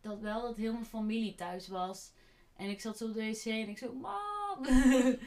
[0.00, 2.12] dat wel dat heel mijn familie thuis was.
[2.56, 4.64] En ik zat zo op de wc en ik zo, mam.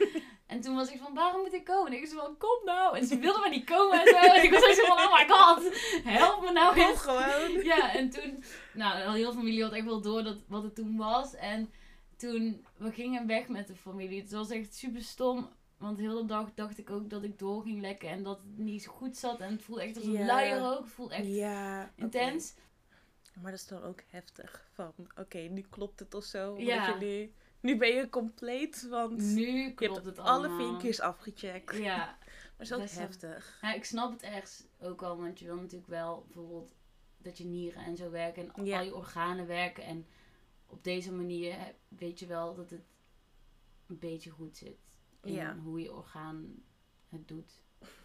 [0.46, 1.92] en toen was ik van, waarom moet ik komen?
[1.92, 2.98] En ik zo van, kom nou.
[2.98, 4.16] En ze wilde maar niet komen en zo.
[4.16, 7.00] En ik was echt zo van, oh my god, help me nou eens.
[7.00, 7.50] gewoon.
[7.72, 10.96] Ja, en toen, nou, heel de familie had echt wel door dat, wat het toen
[10.96, 11.34] was.
[11.34, 11.72] En
[12.16, 14.20] toen, we gingen weg met de familie.
[14.20, 15.48] Het was echt super stom.
[15.78, 18.58] Want heel de dag dacht ik ook dat ik door ging lekken en dat het
[18.58, 19.40] niet zo goed zat.
[19.40, 20.26] En het voelde echt als een Ja.
[20.26, 20.84] luier ook.
[20.84, 21.26] Het voelde echt
[21.96, 22.54] intens.
[23.42, 24.66] Maar dat is dan ook heftig.
[24.72, 26.54] Van, oké, nu klopt het of zo.
[26.58, 26.96] Ja.
[26.98, 27.32] nu,
[27.64, 30.68] nu ben je compleet, want Nu je hebt het alle allemaal.
[30.70, 31.76] vinkjes afgecheckt.
[31.76, 32.18] Ja,
[32.58, 33.04] Maar dat is ook best wel.
[33.30, 33.58] heftig.
[33.62, 36.74] Ja, ik snap het ergens ook wel, want je wil natuurlijk wel bijvoorbeeld
[37.18, 39.84] dat je nieren en zo werken en al je organen werken.
[39.84, 40.06] En
[40.66, 41.56] op deze manier
[41.88, 42.84] weet je wel dat het
[43.86, 44.78] een beetje goed zit
[45.22, 45.56] in Ja.
[45.56, 46.62] hoe je orgaan
[47.08, 47.62] het doet.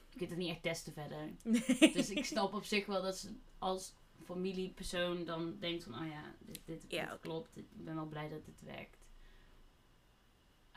[0.10, 1.18] Je kunt het niet echt testen verder.
[1.44, 1.94] Nee.
[1.94, 3.94] Dus ik snap op zich wel dat ze als
[4.24, 7.58] familiepersoon dan denkt van, oh ja, dit, dit, klopt.
[7.58, 8.98] Ik ben wel blij dat dit werkt.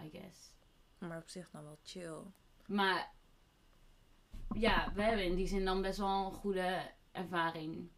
[0.04, 0.52] I guess.
[0.98, 2.18] Maar op zich dan wel chill.
[2.66, 3.12] Maar
[4.54, 7.88] ja, we hebben in die zin dan best wel een goede ervaring.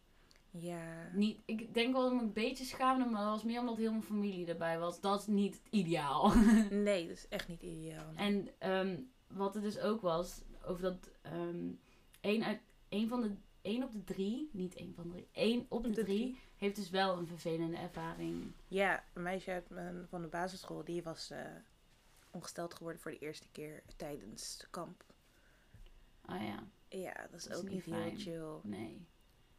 [0.51, 1.09] Ja.
[1.13, 3.77] Niet, ik denk wel dat ik me een beetje schaamde, maar dat was meer omdat
[3.77, 5.01] heel mijn familie erbij was.
[5.01, 6.33] Dat is niet ideaal.
[6.69, 8.11] Nee, dat is echt niet ideaal.
[8.15, 11.71] en ehm, wat het dus ook was, over dat ehm
[12.21, 15.65] één, uit, één van de één op de drie, niet één van de drie, één
[15.69, 16.39] op de, De drie, drie.
[16.57, 18.51] heeft dus wel een vervelende ervaring.
[18.67, 21.39] Ja, een meisje uit mijn, van de basisschool, die was eh,
[22.35, 25.03] ongesteld geworden voor de eerste keer tijdens de kamp.
[26.25, 28.59] Ah ja, Ja, dat is Dat is ook niet heel chill.
[28.63, 29.07] nee.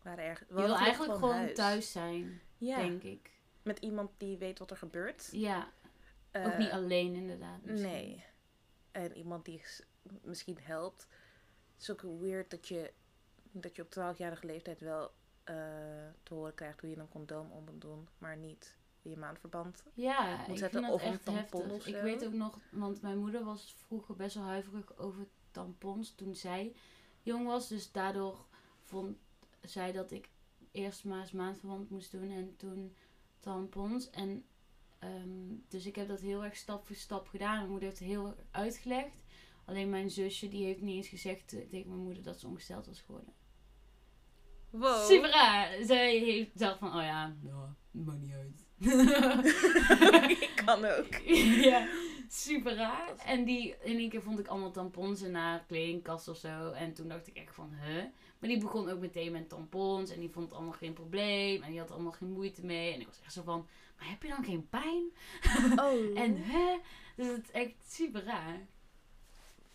[0.02, 1.54] Waren erg, Je wil eigenlijk gewoon gewoon huis.
[1.54, 3.30] thuis zijn, Ja, denk ik.
[3.62, 5.28] met iemand die weet wat er gebeurt.
[5.32, 5.72] Ja,
[6.32, 7.62] ook Eh, niet alleen inderdaad.
[7.62, 7.90] misschien.
[7.90, 8.24] Nee.
[8.90, 9.62] En iemand die
[10.22, 11.06] misschien helpt.
[11.72, 12.92] Het is ook weird dat je,
[13.50, 15.12] dat je op 12-jarige leeftijd wel
[15.44, 15.54] eh,
[16.22, 18.76] te horen krijgt hoe je een condoom om moet doen, maar niet
[19.10, 19.82] je maandverband.
[19.94, 21.76] Ja, Moet ik zetten vind dat of een echt tampon heftig.
[21.76, 26.14] of Ik weet ook nog, want mijn moeder was vroeger best wel huiverig over tampons
[26.14, 26.74] toen zij
[27.22, 27.68] jong was.
[27.68, 28.46] Dus daardoor
[28.82, 29.16] vond
[29.60, 30.28] zij dat ik
[30.72, 32.94] eerst maar eens maandverband moest doen en toen
[33.40, 34.10] tampons.
[34.10, 34.44] En
[34.98, 37.56] ehm, dus ik heb dat heel erg stap voor stap gedaan.
[37.56, 39.24] Mijn moeder heeft het heel erg uitgelegd.
[39.64, 43.00] Alleen mijn zusje die heeft niet eens gezegd tegen mijn moeder dat ze ongesteld was
[43.00, 43.34] geworden.
[44.70, 45.06] Wow.
[45.06, 45.84] Super raar.
[45.84, 48.65] Zij heeft zelf van, oh ja, ja maakt niet uit.
[50.46, 51.14] ik kan ook.
[51.64, 51.88] ja,
[52.28, 53.16] super raar.
[53.16, 56.70] En die, in één keer vond ik allemaal tampons in haar kledingkast of zo.
[56.70, 58.04] En toen dacht ik echt van, huh?
[58.38, 60.10] Maar die begon ook meteen met tampons.
[60.10, 61.62] En die vond het allemaal geen probleem.
[61.62, 62.92] En die had allemaal geen moeite mee.
[62.92, 65.10] En ik was echt zo van, maar heb je dan geen pijn?
[65.78, 66.18] Oh.
[66.18, 66.78] En hè?
[67.16, 68.66] Dus het is echt super raar.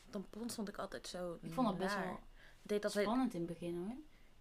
[0.10, 2.20] tampons vond ik altijd zo Ik vond dat best wel
[2.62, 3.96] deed dat spannend in het begin hoor.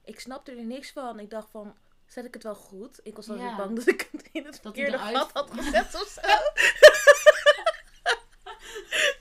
[0.04, 1.18] ik snapte er niks van.
[1.18, 1.74] Ik dacht van,
[2.12, 3.00] zet ik het wel goed?
[3.02, 3.46] Ik was dan Ja.
[3.46, 6.28] weer bang dat ik het in het verkeerde gat had gezet of zo.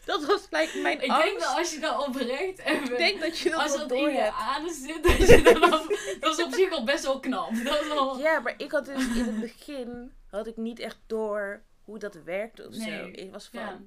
[0.05, 1.25] dat was gelijk mijn Ik angst.
[1.27, 2.91] denk dat als je dat oprecht even...
[2.91, 5.41] Ik denk dat je dat als wel dat in je anus zit, dat, je
[6.19, 7.49] dat is op zich al best wel knap.
[7.63, 8.17] Dat is wel...
[8.19, 12.15] Ja, maar ik had dus in het begin had ik niet echt door hoe dat
[12.15, 13.09] werkte of zo.
[13.11, 13.79] Ik was van, Ja.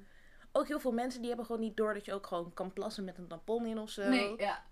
[0.51, 3.03] ook heel veel mensen die hebben gewoon niet door dat je ook gewoon kan plassen
[3.03, 4.07] met een tampon in of zo.
[4.09, 4.63] Nee, ja.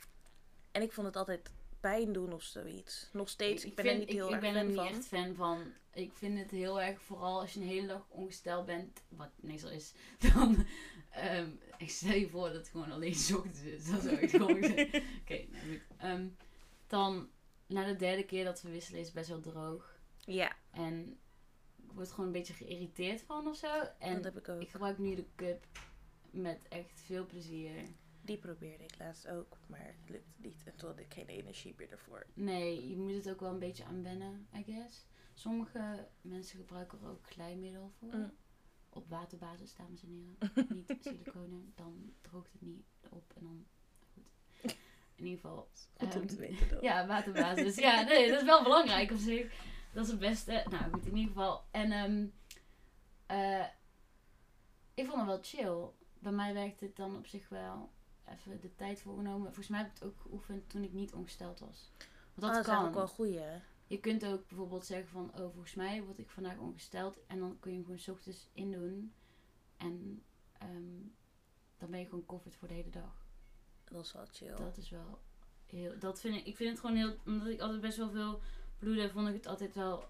[0.72, 3.10] En ik vond het altijd pijn doen of zoiets.
[3.14, 3.66] Nog steeds.
[3.66, 4.88] Ik, ben vind- er niet heel ik, erg ik ben er fan niet van.
[4.88, 5.74] echt fan van.
[5.94, 9.70] Ik vind het heel erg, vooral als je een hele dag ongesteld bent, wat meestal
[9.70, 9.94] is,
[10.34, 10.66] dan.
[11.12, 13.86] ehm, ik stel je voor dat het gewoon alleen ochtends is.
[13.90, 14.88] Dat zou echt gewoon zijn.
[15.22, 15.82] Oké, nou goed.
[15.98, 16.28] Ehm,
[16.88, 17.30] dan,
[17.68, 20.00] na de derde keer dat we wisselen, is het best wel droog.
[20.20, 21.18] Ja, En
[21.84, 23.82] ik word gewoon een beetje geïrriteerd van of zo.
[24.00, 24.62] En dat heb ik ook.
[24.62, 25.66] ik gebruik nu de cup
[26.32, 27.72] met echt veel plezier.
[28.22, 30.64] Die probeerde ik laatst ook, maar het lukte niet.
[30.66, 32.26] En toen had ik geen energie meer ervoor.
[32.34, 35.06] Nee, je moet het ook wel een beetje aan wennen, I guess.
[35.34, 38.14] Sommige mensen gebruiken er ook glijmiddel voor.
[38.14, 38.34] Mm.
[38.90, 40.68] Op waterbasis, dames en heren.
[40.76, 41.72] niet siliconen.
[41.76, 43.66] Dan droogt het niet op en dan...
[44.62, 44.76] Goed.
[45.16, 45.70] In ieder geval...
[45.98, 46.82] Goed om ehm, te weten dan.
[46.82, 47.76] Ja, waterbasis.
[47.88, 49.54] ja, nee, dat is wel belangrijk op zich.
[49.94, 50.66] Dat is het beste.
[50.70, 51.64] Nou goed, in ieder geval.
[51.72, 52.26] En ehm
[53.32, 53.66] eh,
[54.94, 55.90] ik vond het wel chill.
[56.20, 57.92] Bij mij werkte het dan op zich wel
[58.32, 59.46] even de tijd voorgenomen.
[59.46, 61.92] Volgens mij heb ik het ook geoefend toen ik niet ongesteld was.
[61.98, 62.86] Want dat Ah, dat is kan.
[62.88, 63.38] ook wel goeie.
[63.40, 63.60] hè?
[63.88, 67.18] Je kunt ook bijvoorbeeld zeggen van, oh volgens mij word ik vandaag ongesteld.
[67.28, 69.14] En dan kun je hem gewoon 's ochtends indoen.
[69.78, 70.24] En
[70.58, 71.00] ehm,
[71.78, 73.26] dan ben je gewoon covered voor de hele dag.
[73.84, 74.56] Dat is wel chill.
[74.56, 75.20] Dat is wel
[75.66, 76.00] heel.
[76.00, 76.46] Dat vind ik.
[76.46, 77.16] Ik vind het gewoon heel.
[77.26, 78.42] Omdat ik altijd best wel veel
[78.80, 80.04] bloedde, vond ik het altijd wel.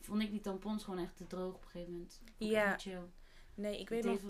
[0.00, 2.20] Vond ik die tampons gewoon echt te droog op een gegeven moment.
[2.36, 2.78] Ja.
[2.78, 3.02] chill.
[3.54, 4.20] Nee, ik weet nog,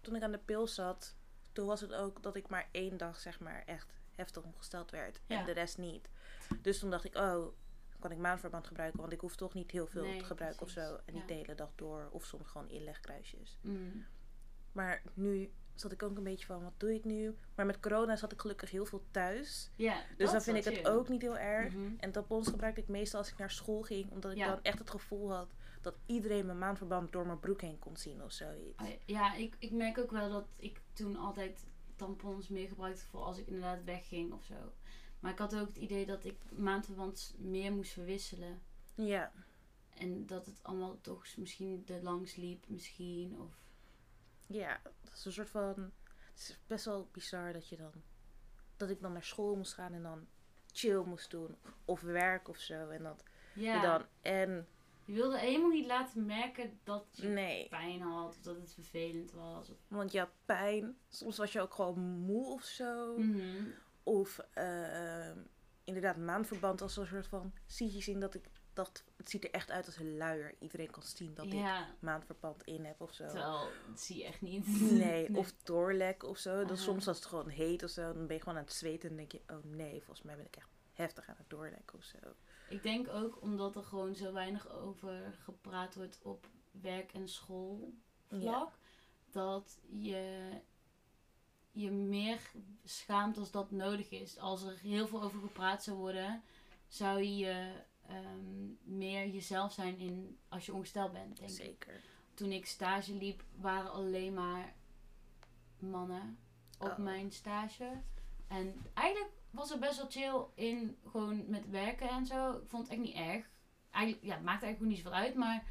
[0.00, 1.16] toen ik aan de pil zat,
[1.54, 5.20] toen was het ook dat ik maar één dag, zeg maar, echt heftig ongesteld werd.
[5.26, 5.38] Ja.
[5.38, 6.08] En de rest niet.
[6.62, 7.46] Dus toen dacht ik, oh,
[7.98, 10.70] kan ik maandverband gebruiken, want ik hoef toch niet heel veel Nee, te gebruiken of
[10.70, 10.98] zo.
[11.04, 13.58] En niet de hele dag door, of soms gewoon inlegkruisjes.
[13.60, 14.06] Mm.
[14.72, 17.36] Maar nu zat ik ook een beetje van, wat doe ik nu?
[17.54, 19.70] Maar met corona zat ik gelukkig heel veel thuis.
[19.76, 21.72] Ja, Dus dan vind ik het ook niet heel erg.
[21.74, 21.92] Mhm.
[21.98, 24.10] En tampons gebruikte ik meestal als ik naar school ging.
[24.10, 24.46] Omdat ik Ja.
[24.46, 25.48] dan echt het gevoel had
[25.80, 28.82] dat iedereen mijn maandverband door mijn broek heen kon zien of zoiets.
[28.82, 33.20] Ja, Ja, ik, ik merk ook wel dat ik toen altijd tampons meer gebruikte voor
[33.20, 34.72] als ik inderdaad wegging of zo.
[35.20, 38.62] Maar ik had ook het idee dat ik maandverband meer moest verwisselen.
[38.94, 39.32] Ja,
[39.90, 43.40] En dat het allemaal toch misschien te langs liep, misschien.
[43.40, 43.52] Of
[44.46, 45.92] ja, dat is een soort van.
[46.30, 47.92] Het is best wel bizar dat je dan.
[48.76, 50.26] Dat ik dan naar school moest gaan en dan
[50.72, 51.56] chill moest doen.
[51.84, 52.88] Of werk of zo.
[52.88, 54.06] En dat ja, je dan.
[54.20, 54.68] En
[55.04, 59.32] je wilde helemaal niet laten merken dat je nee, pijn had of dat het vervelend
[59.32, 59.70] was.
[59.70, 60.96] Of, want je had pijn.
[61.08, 63.18] Soms was je ook gewoon moe of zo.
[63.18, 63.64] Mhm.
[64.02, 65.30] Of eh,
[65.84, 67.52] inderdaad, maandverband als een soort van.
[67.66, 69.04] Zie je zien dat ik dacht.
[69.16, 70.54] Het ziet er echt uit als een luier.
[70.58, 71.64] Iedereen kan zien dat ik
[71.98, 73.26] maandverband in heb of zo.
[73.26, 74.90] terwijl dat zie je echt niet.
[74.90, 76.64] Nee, of doorlek of zo.
[76.64, 78.12] Dan soms was het gewoon heet of zo.
[78.12, 80.46] Dan ben je gewoon aan het zweten en denk je, oh nee, volgens mij ben
[80.46, 82.18] ik echt heftig aan het doorlekken of zo.
[82.68, 87.92] Ik denk ook omdat er gewoon zo weinig over gepraat wordt op werk- en schoolvlak.
[88.28, 88.72] Ja.
[89.30, 90.50] Dat je
[91.70, 92.40] je meer
[92.84, 94.38] schaamt als dat nodig is.
[94.38, 96.42] Als er heel veel over gepraat zou worden,
[96.88, 97.72] zou je
[98.08, 101.56] ehm, meer jezelf zijn in als je ongesteld bent, denk ik.
[101.56, 102.00] Zeker.
[102.34, 104.74] Toen ik stage liep, waren alleen maar
[105.78, 106.38] mannen
[106.78, 106.96] op Oh.
[106.98, 107.90] mijn stage.
[108.48, 112.50] En eigenlijk was het best wel chill in gewoon met werken en zo.
[112.50, 113.50] Ik vond het echt niet erg.
[113.90, 115.34] Eigenlijk, ja, het maakte eigenlijk niet zoveel uit.
[115.34, 115.64] Maar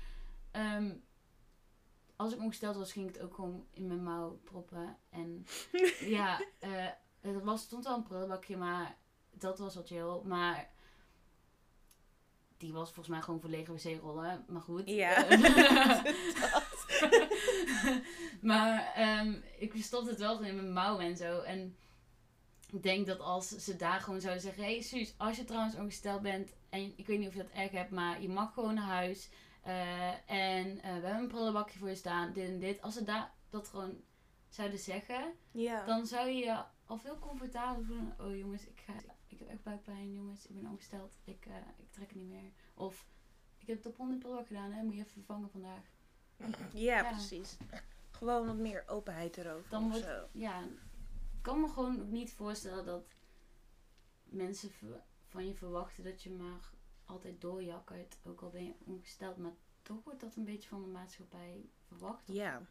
[0.52, 0.92] ehm,
[2.16, 4.98] als ik ongesteld was, ging ik het ook gewoon in mijn mouw proppen.
[5.10, 5.46] En
[6.18, 6.88] ja, eh
[7.22, 8.98] het was, stond wel een prullenbakje, maar
[9.32, 10.22] dat was wel chill.
[10.24, 10.70] Maar
[12.58, 14.46] die was volgens mij gewoon voor lege wc-rollen.
[14.48, 14.90] Maar goed.
[14.90, 15.26] Ja.
[18.52, 21.40] maar ehm, ik stopte het wel gewoon in mijn mouw en zo.
[21.42, 21.78] En
[22.82, 24.64] denk dat als ze daar gewoon zouden zeggen...
[24.64, 26.54] Hé hey, Suus, als je trouwens ongesteld bent...
[26.70, 29.30] En ik weet niet of je dat erg hebt, maar je mag gewoon naar huis.
[29.62, 32.34] eh, en eh, we hebben een prullenbakje voor je staan.
[32.34, 32.82] Dit en dit.
[32.82, 34.02] Als ze daar dat gewoon
[34.50, 35.34] zouden zeggen...
[35.52, 35.86] Ja.
[35.86, 38.16] Dan zou je je al veel comfortabeler voelen.
[38.20, 38.94] Oh jongens, ik, ga,
[39.28, 40.14] ik heb echt buikpijn.
[40.14, 41.18] Jongens, ik ben ongesteld.
[41.24, 42.52] Ik, eh, ik trek het niet meer.
[42.74, 43.06] Of
[43.58, 44.72] ik heb de pond in prullenbak gedaan.
[44.72, 44.84] Hè?
[44.84, 45.84] Moet je even vervangen vandaag.
[46.38, 47.10] ja, Ja.
[47.12, 47.58] precies.
[48.12, 50.28] Gewoon wat meer openheid erover Dan of wordt- zo.
[50.32, 50.93] ja, ik
[51.44, 53.16] kan me gewoon ook niet voorstellen dat
[54.24, 54.72] mensen
[55.28, 56.72] van je verwachten dat je maar
[57.06, 58.18] altijd doorjakkert.
[58.24, 59.38] Ook al ben je ongesteld.
[59.38, 62.28] Maar toch wordt dat een beetje van de maatschappij verwacht.
[62.28, 62.62] Ja.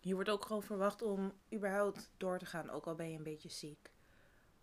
[0.00, 3.22] Je wordt ook gewoon verwacht om überhaupt door te gaan, ook al ben je een
[3.22, 3.92] beetje ziek.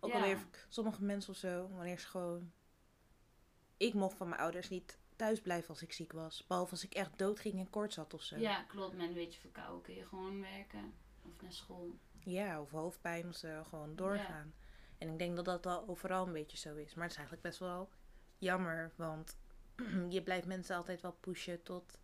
[0.00, 0.16] Ook Ja.
[0.16, 2.52] al weer sommige mensen of zo, wanneer ze gewoon...
[3.76, 6.46] Ik mocht van mijn ouders niet thuis blijven als ik ziek was.
[6.46, 8.36] Behalve als ik echt dood ging en koorts had of zo.
[8.36, 8.96] Ja, klopt.
[8.96, 10.92] Met een beetje verkouden kun je gewoon werken.
[11.22, 11.98] Of naar school.
[12.24, 14.54] Ja, of hoofdpijn of zo, gewoon doorgaan.
[14.98, 16.94] En ik denk dat dat al overal een beetje zo is.
[16.94, 17.90] Maar het is eigenlijk best wel
[18.38, 19.36] jammer, want
[20.08, 21.98] je blijft mensen altijd wel pushen tot,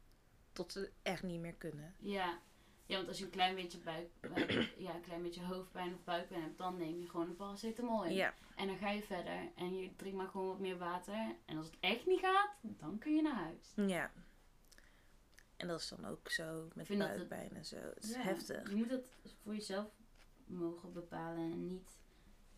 [0.52, 1.94] tot ze echt niet meer kunnen.
[1.98, 2.38] Ja,
[2.86, 6.04] Ja, want als je een klein beetje buik, buik- ja, een klein beetje hoofdpijn of
[6.04, 8.12] buikpijn hebt, dan neem je gewoon een paracetamol in.
[8.14, 11.34] Ja, En dan ga je verder en je drinkt maar gewoon wat meer water.
[11.44, 13.72] En als het echt niet gaat, dan kun je naar huis.
[13.74, 14.10] ja.
[15.56, 17.76] En dat is dan ook zo met het- buikpijn en zo.
[17.76, 18.68] Het is Ja, heftig.
[18.70, 19.02] Je moet dat
[19.42, 19.86] voor jezelf
[20.48, 21.98] mogen bepalen en niet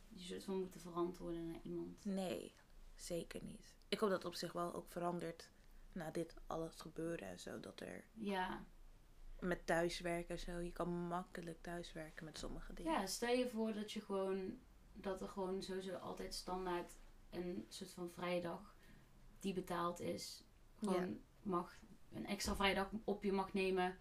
[0.09, 2.05] je soort van moeten verantwoorden naar iemand.
[2.05, 2.55] Nee,
[2.95, 3.74] zeker niet.
[3.88, 5.51] Ik hoop dat het op zich wel ook verandert
[5.93, 7.61] na dit alles gebeuren en zo.
[7.61, 8.64] Dat er Ja,
[9.41, 12.93] met thuiswerken en zo, je kan makkelijk thuiswerken met sommige dingen.
[12.93, 14.59] ja, stel je voor dat je gewoon,
[14.93, 16.97] dat er gewoon sowieso altijd standaard
[17.30, 18.74] een soort van vrije dag
[19.38, 20.45] die betaald is.
[20.78, 21.78] Gewoon mag
[22.12, 23.99] een extra vrije dag op je mag nemen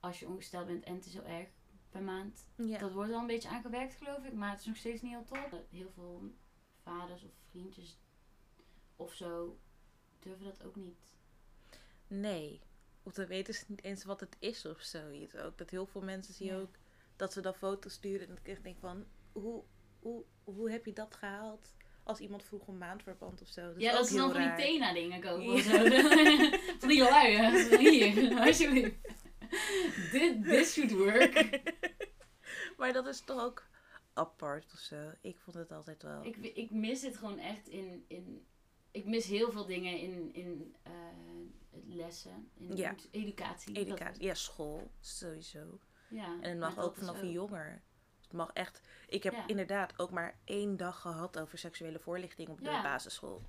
[0.00, 1.48] als je ongesteld bent en het is heel erg
[1.90, 2.48] per maand.
[2.56, 2.78] Ja.
[2.78, 5.24] Dat wordt wel een beetje aangewerkt, geloof ik, maar het is nog steeds niet heel
[5.24, 5.64] top.
[5.70, 6.22] Heel veel
[6.82, 7.98] vaders of vriendjes
[8.96, 9.58] of zo
[10.18, 10.96] durven dat ook niet.
[12.06, 12.60] Nee.
[13.02, 15.58] Of dan weten ze niet eens wat het is of zoiets ook.
[15.58, 16.58] Dat heel veel mensen zie je Ja.
[16.58, 16.74] ook
[17.16, 18.28] dat ze dan foto's sturen.
[18.28, 19.62] En ik denk van, hoe,
[19.98, 21.74] hoe, hoe heb je dat gehaald?
[22.02, 23.62] Als iemand vroeg een maandverband of zo.
[23.66, 24.56] Dat is ja, dat ze dan van die raar.
[24.56, 25.52] Tena dingen kopen Ja.
[25.52, 25.70] of zo.
[26.80, 27.78] van die luien.
[27.78, 28.94] Hier, alsjeblieft.
[30.12, 31.60] Dit this should work.
[32.78, 33.66] maar dat is toch ook
[34.12, 35.10] apart of zo.
[35.20, 36.24] Ik vond het altijd wel.
[36.24, 38.04] Ik, ik mis het gewoon echt in...
[38.08, 38.44] in
[38.92, 40.92] ik mis heel veel dingen in, in eh,
[41.86, 42.94] lessen, in Ja.
[43.10, 43.72] educatie.
[43.74, 44.22] Dat- Educatie.
[44.22, 44.90] Ja, school.
[45.00, 45.78] Sowieso.
[46.08, 47.82] ja, En het mag ook vanaf een jonger.
[48.22, 48.80] Het mag echt.
[49.08, 49.46] Ik heb Ja.
[49.46, 52.82] inderdaad ook maar één dag gehad over seksuele voorlichting op de Ja.
[52.82, 53.42] basisschool.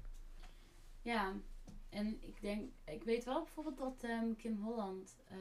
[1.02, 1.34] Ja,
[1.90, 5.38] en ik denk, ik weet wel bijvoorbeeld dat ehm, Kim Holland eh,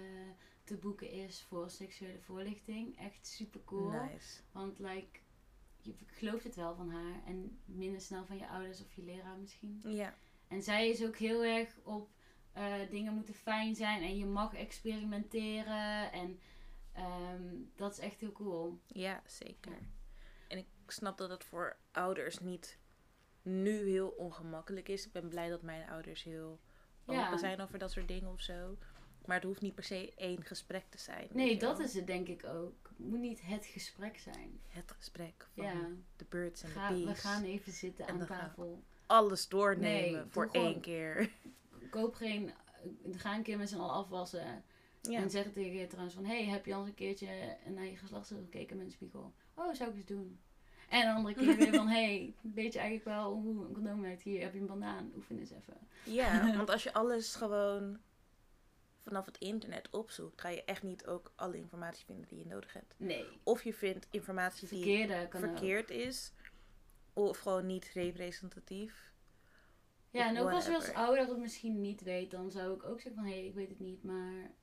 [0.71, 2.99] te boeken is voor seksuele voorlichting.
[2.99, 3.91] Echt super cool.
[3.91, 4.41] Nice.
[4.53, 5.21] Want like,
[5.81, 9.37] je gelooft het wel van haar en minder snel van je ouders of je leraar
[9.39, 9.81] misschien.
[9.85, 10.15] Ja.
[10.49, 12.11] En zij is ook heel erg op
[12.53, 16.13] eh, dingen moeten fijn zijn en je mag experimenteren.
[16.13, 16.41] En
[16.93, 18.81] ehm, dat is echt heel cool.
[18.87, 19.73] Ja, zeker.
[19.73, 19.79] Ja.
[20.49, 22.79] En ik snap dat het voor ouders niet
[23.43, 25.07] nu heel ongemakkelijk is.
[25.07, 26.61] Ik ben blij dat mijn ouders heel
[27.07, 27.27] Ja.
[27.27, 28.77] open zijn over dat soort dingen of zo.
[29.31, 31.29] Maar het hoeft niet per se één gesprek te zijn.
[31.33, 31.87] Nee, dat wel.
[31.87, 32.89] is het denk ik ook.
[32.89, 34.61] Het moet niet het gesprek zijn.
[34.69, 37.21] het gesprek van Ja, de birds en de ga, we bees.
[37.21, 38.83] gaan even zitten En aan tafel.
[39.07, 41.31] Alles doornemen Nee, voor gewoon- één keer.
[41.91, 42.51] Koop geen,
[43.11, 44.65] ga een keer met z'n allen afwassen.
[45.01, 45.21] Ja.
[45.21, 47.97] En zeg tegen je trouwens van, hey, heb je al eens een keertje naar je
[47.97, 49.33] geslachtsdeel gekeken met een spiegel?
[49.55, 50.39] Oh, zou ik eens doen.
[50.89, 54.23] En de andere keer weer van, hey, weet je eigenlijk wel hoe een condoom werkt?
[54.23, 55.77] Hier heb je een banaan, oefen eens even.
[56.05, 57.99] Ja, want als je alles gewoon
[59.03, 62.73] vanaf het internet opzoekt, ga je echt niet ook alle informatie vinden die je nodig
[62.73, 62.95] hebt.
[62.97, 65.51] Nee, Of je vindt informatie die verkeerde kan ook.
[65.51, 66.33] verkeerd is,
[67.13, 69.13] of gewoon niet representatief.
[70.11, 73.01] Ja, en ook als je als ouder het misschien niet weet, dan zou ik ook
[73.01, 74.55] zeggen van, hé, hey, ik weet het niet, maar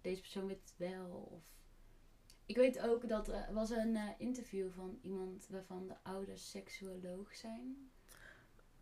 [0.00, 1.10] deze persoon weet het wel.
[1.10, 1.42] Of...
[2.46, 7.34] Ik weet ook dat er was een eh, interview van iemand waarvan de ouders seksuoloog
[7.36, 7.89] zijn.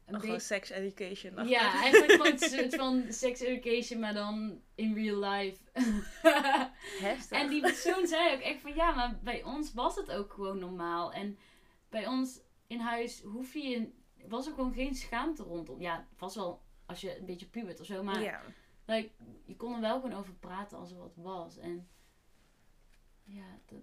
[0.09, 1.49] Een gewoon sex education.
[1.49, 5.63] Ja, eigenlijk gewoon een soort van sex education, maar dan in real life.
[7.09, 7.39] Heftig.
[7.39, 10.59] en die persoon zei ook echt van, ja, maar bij ons was het ook gewoon
[10.59, 11.13] normaal.
[11.13, 11.39] En
[11.89, 13.93] bij ons in huis hoef je,
[14.29, 15.81] was er gewoon geen schaamte rondom.
[15.81, 18.43] Ja, het was wel als je een beetje pubert of zo, maar ja.
[18.85, 19.11] like,
[19.45, 21.57] je kon er wel gewoon over praten als er wat was.
[21.57, 21.89] En
[23.25, 23.83] ja, dat,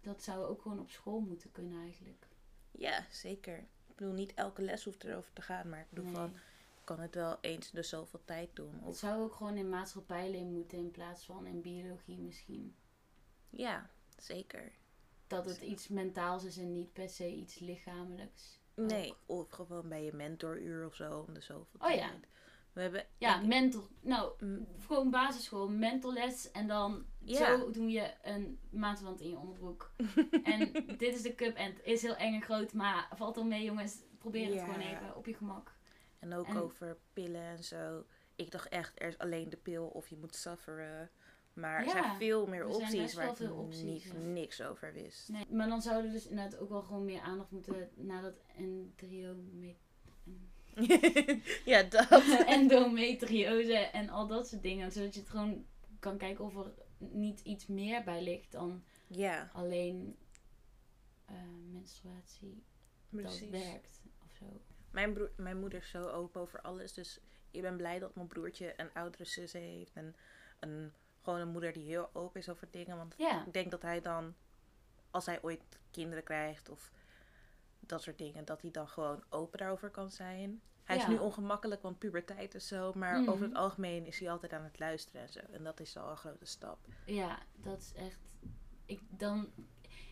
[0.00, 2.26] dat zou ook gewoon op school moeten kunnen eigenlijk.
[2.70, 3.66] ja, zeker.
[4.02, 6.14] Ik bedoel, niet elke les hoeft erover te gaan, maar ik bedoel Nee.
[6.14, 8.80] van, ik kan het wel eens de zoveel tijd doen.
[8.84, 12.74] Het zou ook gewoon in maatschappijleer moeten in plaats van in biologie misschien.
[13.50, 14.72] ja, zeker.
[15.26, 18.58] Dat het iets mentaals is en niet per se iets lichamelijks.
[18.74, 21.98] Nee, of gewoon bij je mentoruur of zo, om de zoveel Oh tijd.
[21.98, 22.10] ja.
[22.72, 23.06] We hebben...
[23.18, 23.88] Ja, ik- mentor.
[24.00, 24.32] Nou,
[24.86, 29.90] gewoon basisschool, mentorles en dan zo doe je een maandverband in je onderbroek.
[30.44, 33.44] en dit is de cup en het is heel eng en groot, maar valt wel
[33.44, 34.02] mee jongens.
[34.18, 35.74] Probeer het gewoon even op je gemak.
[36.18, 38.04] En ook En- over pillen en zo.
[38.36, 41.10] Ik dacht echt, er is alleen de pil of je moet sufferen.
[41.52, 44.12] Maar er Ja, zijn veel meer er opties waar ik opties, niet, ja.
[44.18, 45.28] niks over wist.
[45.28, 48.34] Nee, maar dan zouden we dus inderdaad ook wel gewoon meer aandacht moeten naar dat
[48.56, 49.76] endomet-
[51.64, 52.22] ja, dat.
[52.46, 54.92] endometriose en al dat soort dingen.
[54.92, 55.66] Zodat je het gewoon
[55.98, 60.16] kan kijken of er niet iets meer bij ligt dan Ja, alleen
[61.26, 61.34] eh,
[61.72, 62.62] menstruatie
[63.10, 63.50] dat precies.
[63.50, 64.44] werkt of zo.
[64.90, 66.92] Mijn, broer, mijn moeder is zo open over alles.
[66.92, 67.20] Dus
[67.50, 69.92] ik ben blij dat mijn broertje een oudere zus heeft.
[69.94, 70.16] En
[70.60, 70.92] een,
[71.22, 72.96] gewoon een moeder die heel open is over dingen.
[72.96, 74.34] Want Ja, ik denk dat hij dan,
[75.10, 76.92] als hij ooit kinderen krijgt of
[77.86, 80.60] dat soort dingen, dat hij dan gewoon open daarover kan zijn.
[80.84, 82.92] Hij is nu ongemakkelijk, want puberteit is zo.
[82.94, 83.30] Maar Mhm.
[83.30, 85.40] over het algemeen is hij altijd aan het luisteren en zo.
[85.52, 86.78] En dat is al een grote stap.
[87.06, 88.18] Ja, dat is echt.
[88.86, 89.50] Ik dan.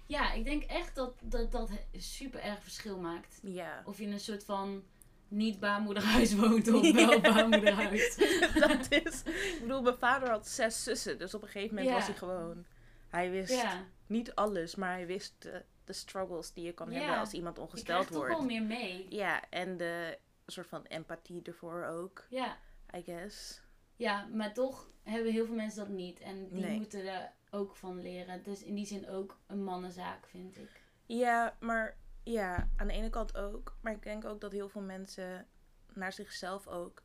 [0.07, 3.39] Ja, ik denk echt dat dat, dat super erg verschil maakt.
[3.43, 3.83] Ja.
[3.85, 4.83] Of je in een soort van
[5.29, 7.21] niet baarmoederhuis woont of wel Ja.
[7.21, 8.17] baarmoederhuis.
[8.69, 9.23] dat is...
[9.25, 11.19] Ik bedoel, mijn vader had zes zussen.
[11.19, 11.95] Dus op een gegeven moment Ja.
[11.99, 12.65] was hij gewoon...
[13.09, 13.65] Hij wist
[14.07, 15.49] niet alles, maar hij wist
[15.93, 16.99] de, struggles die je kan Ja.
[16.99, 18.33] hebben als iemand je ongesteld krijgt toch wordt.
[18.37, 19.07] wel meer mee.
[19.09, 22.59] Ja, en de soort van empathie ervoor ook, Ja.
[22.97, 23.63] I guess.
[23.97, 26.21] ja, maar toch hebben heel veel mensen dat niet.
[26.21, 26.77] En die Nee.
[26.77, 28.45] moeten er ook van leren.
[28.45, 30.83] Is in die zin ook een mannenzaak, vind ik.
[31.07, 33.77] Ja, maar ja, aan de ene kant ook.
[33.81, 35.47] Maar ik denk ook dat heel veel mensen
[35.93, 37.03] naar zichzelf ook.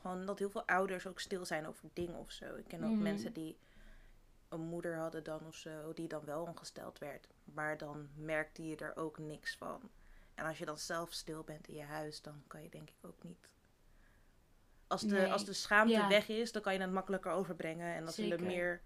[0.00, 2.54] Gewoon dat heel veel ouders ook stil zijn over dingen of zo.
[2.56, 3.02] Ik ken ook Mhm.
[3.02, 3.58] mensen die
[4.48, 7.28] een moeder hadden dan of zo, die dan wel ongesteld werd.
[7.44, 9.90] Maar dan merkte je er ook niks van.
[10.34, 12.96] En als je dan zelf stil bent in je huis, dan kan je denk ik
[13.00, 13.48] ook niet.
[14.86, 15.32] Als de, Nee.
[15.32, 16.08] als de schaamte Ja.
[16.08, 17.94] weg is, dan kan je het makkelijker overbrengen.
[17.94, 18.82] En dan zullen meer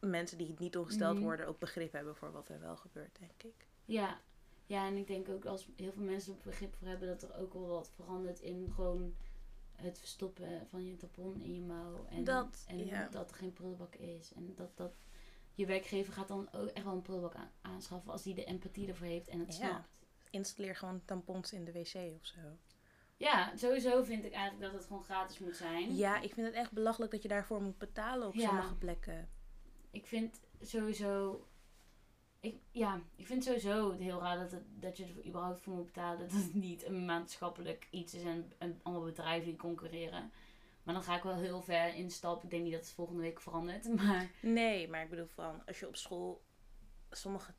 [0.00, 1.24] mensen die niet ongesteld Mhm.
[1.24, 3.66] worden ook begrip hebben voor wat er wel gebeurt, denk ik.
[3.84, 4.20] Ja.
[4.66, 7.36] ja, en ik denk ook als heel veel mensen er begrip voor hebben dat er
[7.36, 9.16] ook wel wat verandert in gewoon
[9.76, 12.06] het verstoppen van je tampon in je mouw.
[12.10, 13.08] En Dat, en ja.
[13.10, 14.32] dat er geen prullenbak is.
[14.32, 14.94] En dat, dat
[15.54, 18.88] je werkgever gaat dan ook echt wel een prullenbak aan- aanschaffen als die de empathie
[18.88, 19.68] ervoor heeft en het Ja.
[19.68, 19.88] snapt.
[20.30, 22.40] Installeer gewoon tampons in de wc of zo.
[23.16, 25.96] Ja, sowieso vind ik eigenlijk dat het gewoon gratis moet zijn.
[25.96, 28.46] Ja, ik vind het echt belachelijk dat je daarvoor moet betalen op Ja.
[28.48, 29.28] sommige plekken.
[29.90, 31.46] Ik vind sowieso.
[32.44, 35.74] Ik, ja, ik vind sowieso het heel raar dat, het, dat je er überhaupt voor
[35.74, 36.18] moet betalen.
[36.18, 40.32] Dat het niet een maatschappelijk iets is en, en allemaal bedrijven die concurreren.
[40.82, 42.44] Maar dan ga ik wel heel ver instappen.
[42.44, 43.88] Ik denk niet dat het volgende week verandert.
[44.02, 46.42] Maar Nee, maar ik bedoel van als je op school
[47.10, 47.52] sommige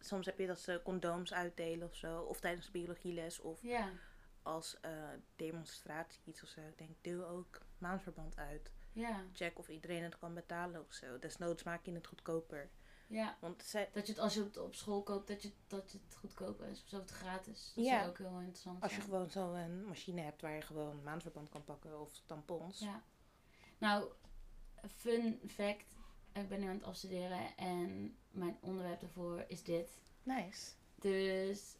[0.00, 3.90] soms heb je dat ze condooms uitdelen of zo of tijdens de biologieles of ja,
[4.42, 4.92] als eh,
[5.36, 6.60] demonstratie iets of zo.
[6.60, 8.72] Ik denk deel ook maandverband uit.
[8.92, 11.18] ja, Check of iedereen het kan betalen of zo.
[11.18, 12.68] Desnoods maak je het goedkoper.
[13.08, 13.36] Ja.
[13.40, 15.98] Want zij, Dat je het als je het op school koopt, dat je, dat je
[16.06, 16.82] het goedkoper is.
[16.82, 17.72] Of zo het gratis.
[17.74, 17.98] Dat Ja.
[17.98, 21.64] zou ook heel interessant als je gewoon zo'n machine hebt waar je gewoon maandverband kan
[21.64, 22.78] pakken of tampons.
[22.78, 23.02] Ja.
[23.78, 24.12] Nou,
[24.90, 25.84] fun fact.
[26.32, 29.98] Ik ben nu aan het afstuderen en mijn onderwerp daarvoor is dit.
[30.22, 30.70] Nice.
[30.94, 31.76] Dus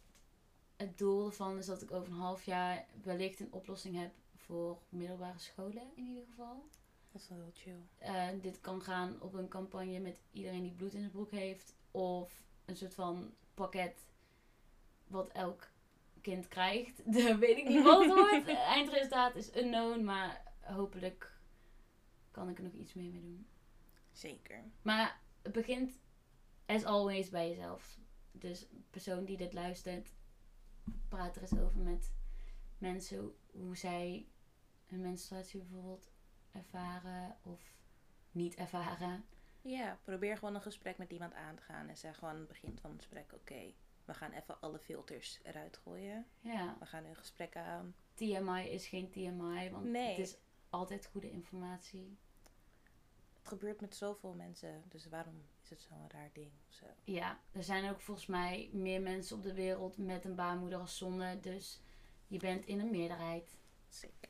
[0.76, 4.78] het doel ervan is dat ik over een half jaar wellicht een oplossing heb voor
[4.88, 6.64] middelbare scholen in ieder geval.
[7.12, 7.80] Dat is wel heel chill.
[7.98, 11.74] Eh, dit kan gaan op een campagne met iedereen die bloed in zijn broek heeft.
[11.90, 14.08] Of een soort van pakket
[15.06, 15.70] wat elk
[16.20, 17.02] kind krijgt.
[17.14, 18.48] Dan weet ik niet wat het wordt.
[18.48, 21.38] Eindresultaat is unknown, maar hopelijk
[22.30, 23.46] kan ik er nog iets meer mee doen.
[24.12, 24.64] Zeker.
[24.82, 25.98] Maar het begint
[26.66, 27.98] as always bij jezelf.
[28.32, 30.12] Dus persoon die dit luistert,
[31.08, 32.12] praat er eens over met
[32.78, 34.26] mensen hoe zij
[34.86, 36.10] hun menstruatie bijvoorbeeld
[36.52, 37.60] ervaren of
[38.30, 39.24] niet ervaren.
[39.62, 41.88] Ja, probeer gewoon een gesprek met iemand aan te gaan.
[41.88, 43.72] En zeg gewoon aan het begin van het gesprek: Oké,
[44.04, 46.26] we gaan even alle filters eruit gooien.
[46.40, 47.94] Ja, We gaan een gesprek aan.
[48.14, 50.08] TMI is geen TMI, want Nee.
[50.10, 50.36] het is
[50.70, 52.16] altijd goede informatie.
[53.38, 56.86] Het gebeurt met zoveel mensen, dus waarom is het zo'n raar ding zo?
[57.04, 60.96] Ja, er zijn ook volgens mij meer mensen op de wereld met een baarmoeder als
[60.96, 61.80] zonder, dus
[62.26, 63.58] je bent in een meerderheid.
[63.88, 64.28] Zeker.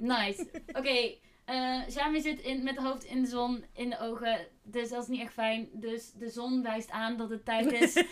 [0.00, 0.50] Nice.
[0.66, 4.46] Oké, eh Shami zit in, met het hoofd in de zon, in de ogen.
[4.62, 5.68] Dus dat is niet echt fijn.
[5.72, 7.96] Dus de zon wijst aan dat het tijd is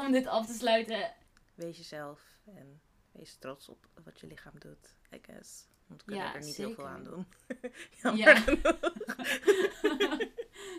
[0.00, 1.12] om dit af te sluiten.
[1.54, 2.80] Wees jezelf en
[3.12, 5.68] wees trots op wat je lichaam doet, I guess.
[5.86, 7.26] Want we kunnen Ja, er niet heel veel aan doen.
[8.16, 8.44] Ja.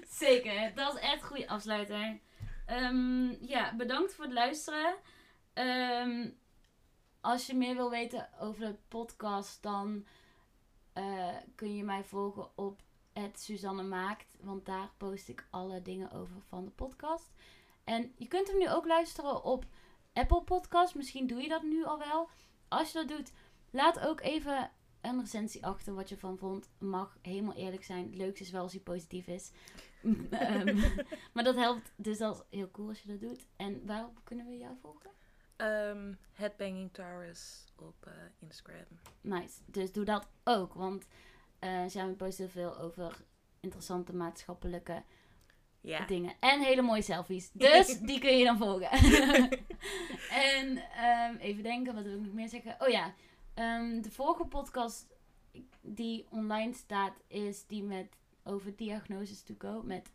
[0.10, 2.20] Zeker, dat is echt een goede afsluiter.
[2.66, 4.96] Ehm, ja, bedankt voor het luisteren.
[5.54, 6.30] Ehm,
[7.28, 10.06] als je meer wil weten over de podcast, dan
[10.94, 12.82] eh, kun je mij volgen op
[13.34, 14.36] Suzanne Maakt.
[14.40, 17.32] Want daar post ik alle dingen over van de podcast.
[17.84, 19.66] En je kunt hem nu ook luisteren op
[20.14, 20.96] Apple Podcast.
[20.96, 22.30] Misschien doe je dat nu al wel.
[22.68, 23.32] Als je dat doet,
[23.70, 24.72] laat ook even
[25.02, 26.70] een recensie achter wat je ervan vond.
[26.78, 28.06] Mag helemaal eerlijk zijn.
[28.06, 29.52] Het leukste is wel als hij positief is.
[30.30, 30.78] Ehm,
[31.34, 31.92] maar dat helpt.
[31.96, 33.46] Dus dat is heel cool als je dat doet.
[33.56, 35.10] En waarop kunnen we jou volgen?
[35.58, 38.86] Ehm, Headbanging Taurus op eh, Instagram.
[39.22, 39.60] Nice.
[39.66, 40.74] Dus doe dat ook.
[40.74, 41.08] Want
[41.60, 43.18] eh Shami post heel veel over
[43.60, 45.04] interessante maatschappelijke
[45.82, 46.06] Ja.
[46.06, 46.34] dingen.
[46.40, 47.50] En hele mooie selfies.
[47.54, 48.90] Dus die kun je dan volgen.
[50.52, 52.76] en ehm, even denken, wat wil ik nog meer zeggen?
[52.80, 53.14] Oh ja,
[53.54, 55.08] ehm, de vorige podcast
[55.82, 60.12] die online staat is die met over diagnoses to go met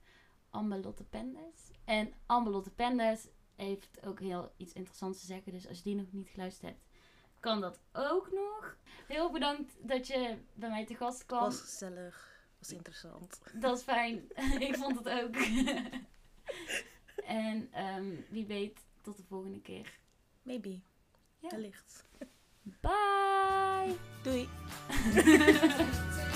[0.51, 1.71] Ambelotte Penders.
[1.85, 3.27] En Ambelotte Penders
[3.63, 5.53] heeft ook heel iets interessants te zeggen.
[5.53, 6.85] Dus als je die nog niet geluisterd hebt,
[7.41, 8.77] kan dat ook nog.
[9.07, 11.41] Heel bedankt dat je bij mij te gast kwam.
[11.41, 12.31] Was gezellig.
[12.59, 13.41] Was interessant.
[13.55, 14.29] Dat is fijn.
[14.69, 15.37] ik vond het ook.
[17.25, 19.99] en ehm, wie weet, tot de volgende keer.
[20.43, 20.81] Maybe.
[21.39, 21.49] Ja.
[21.49, 22.05] Wellicht.
[22.63, 23.97] Bye!
[24.23, 24.49] Doei.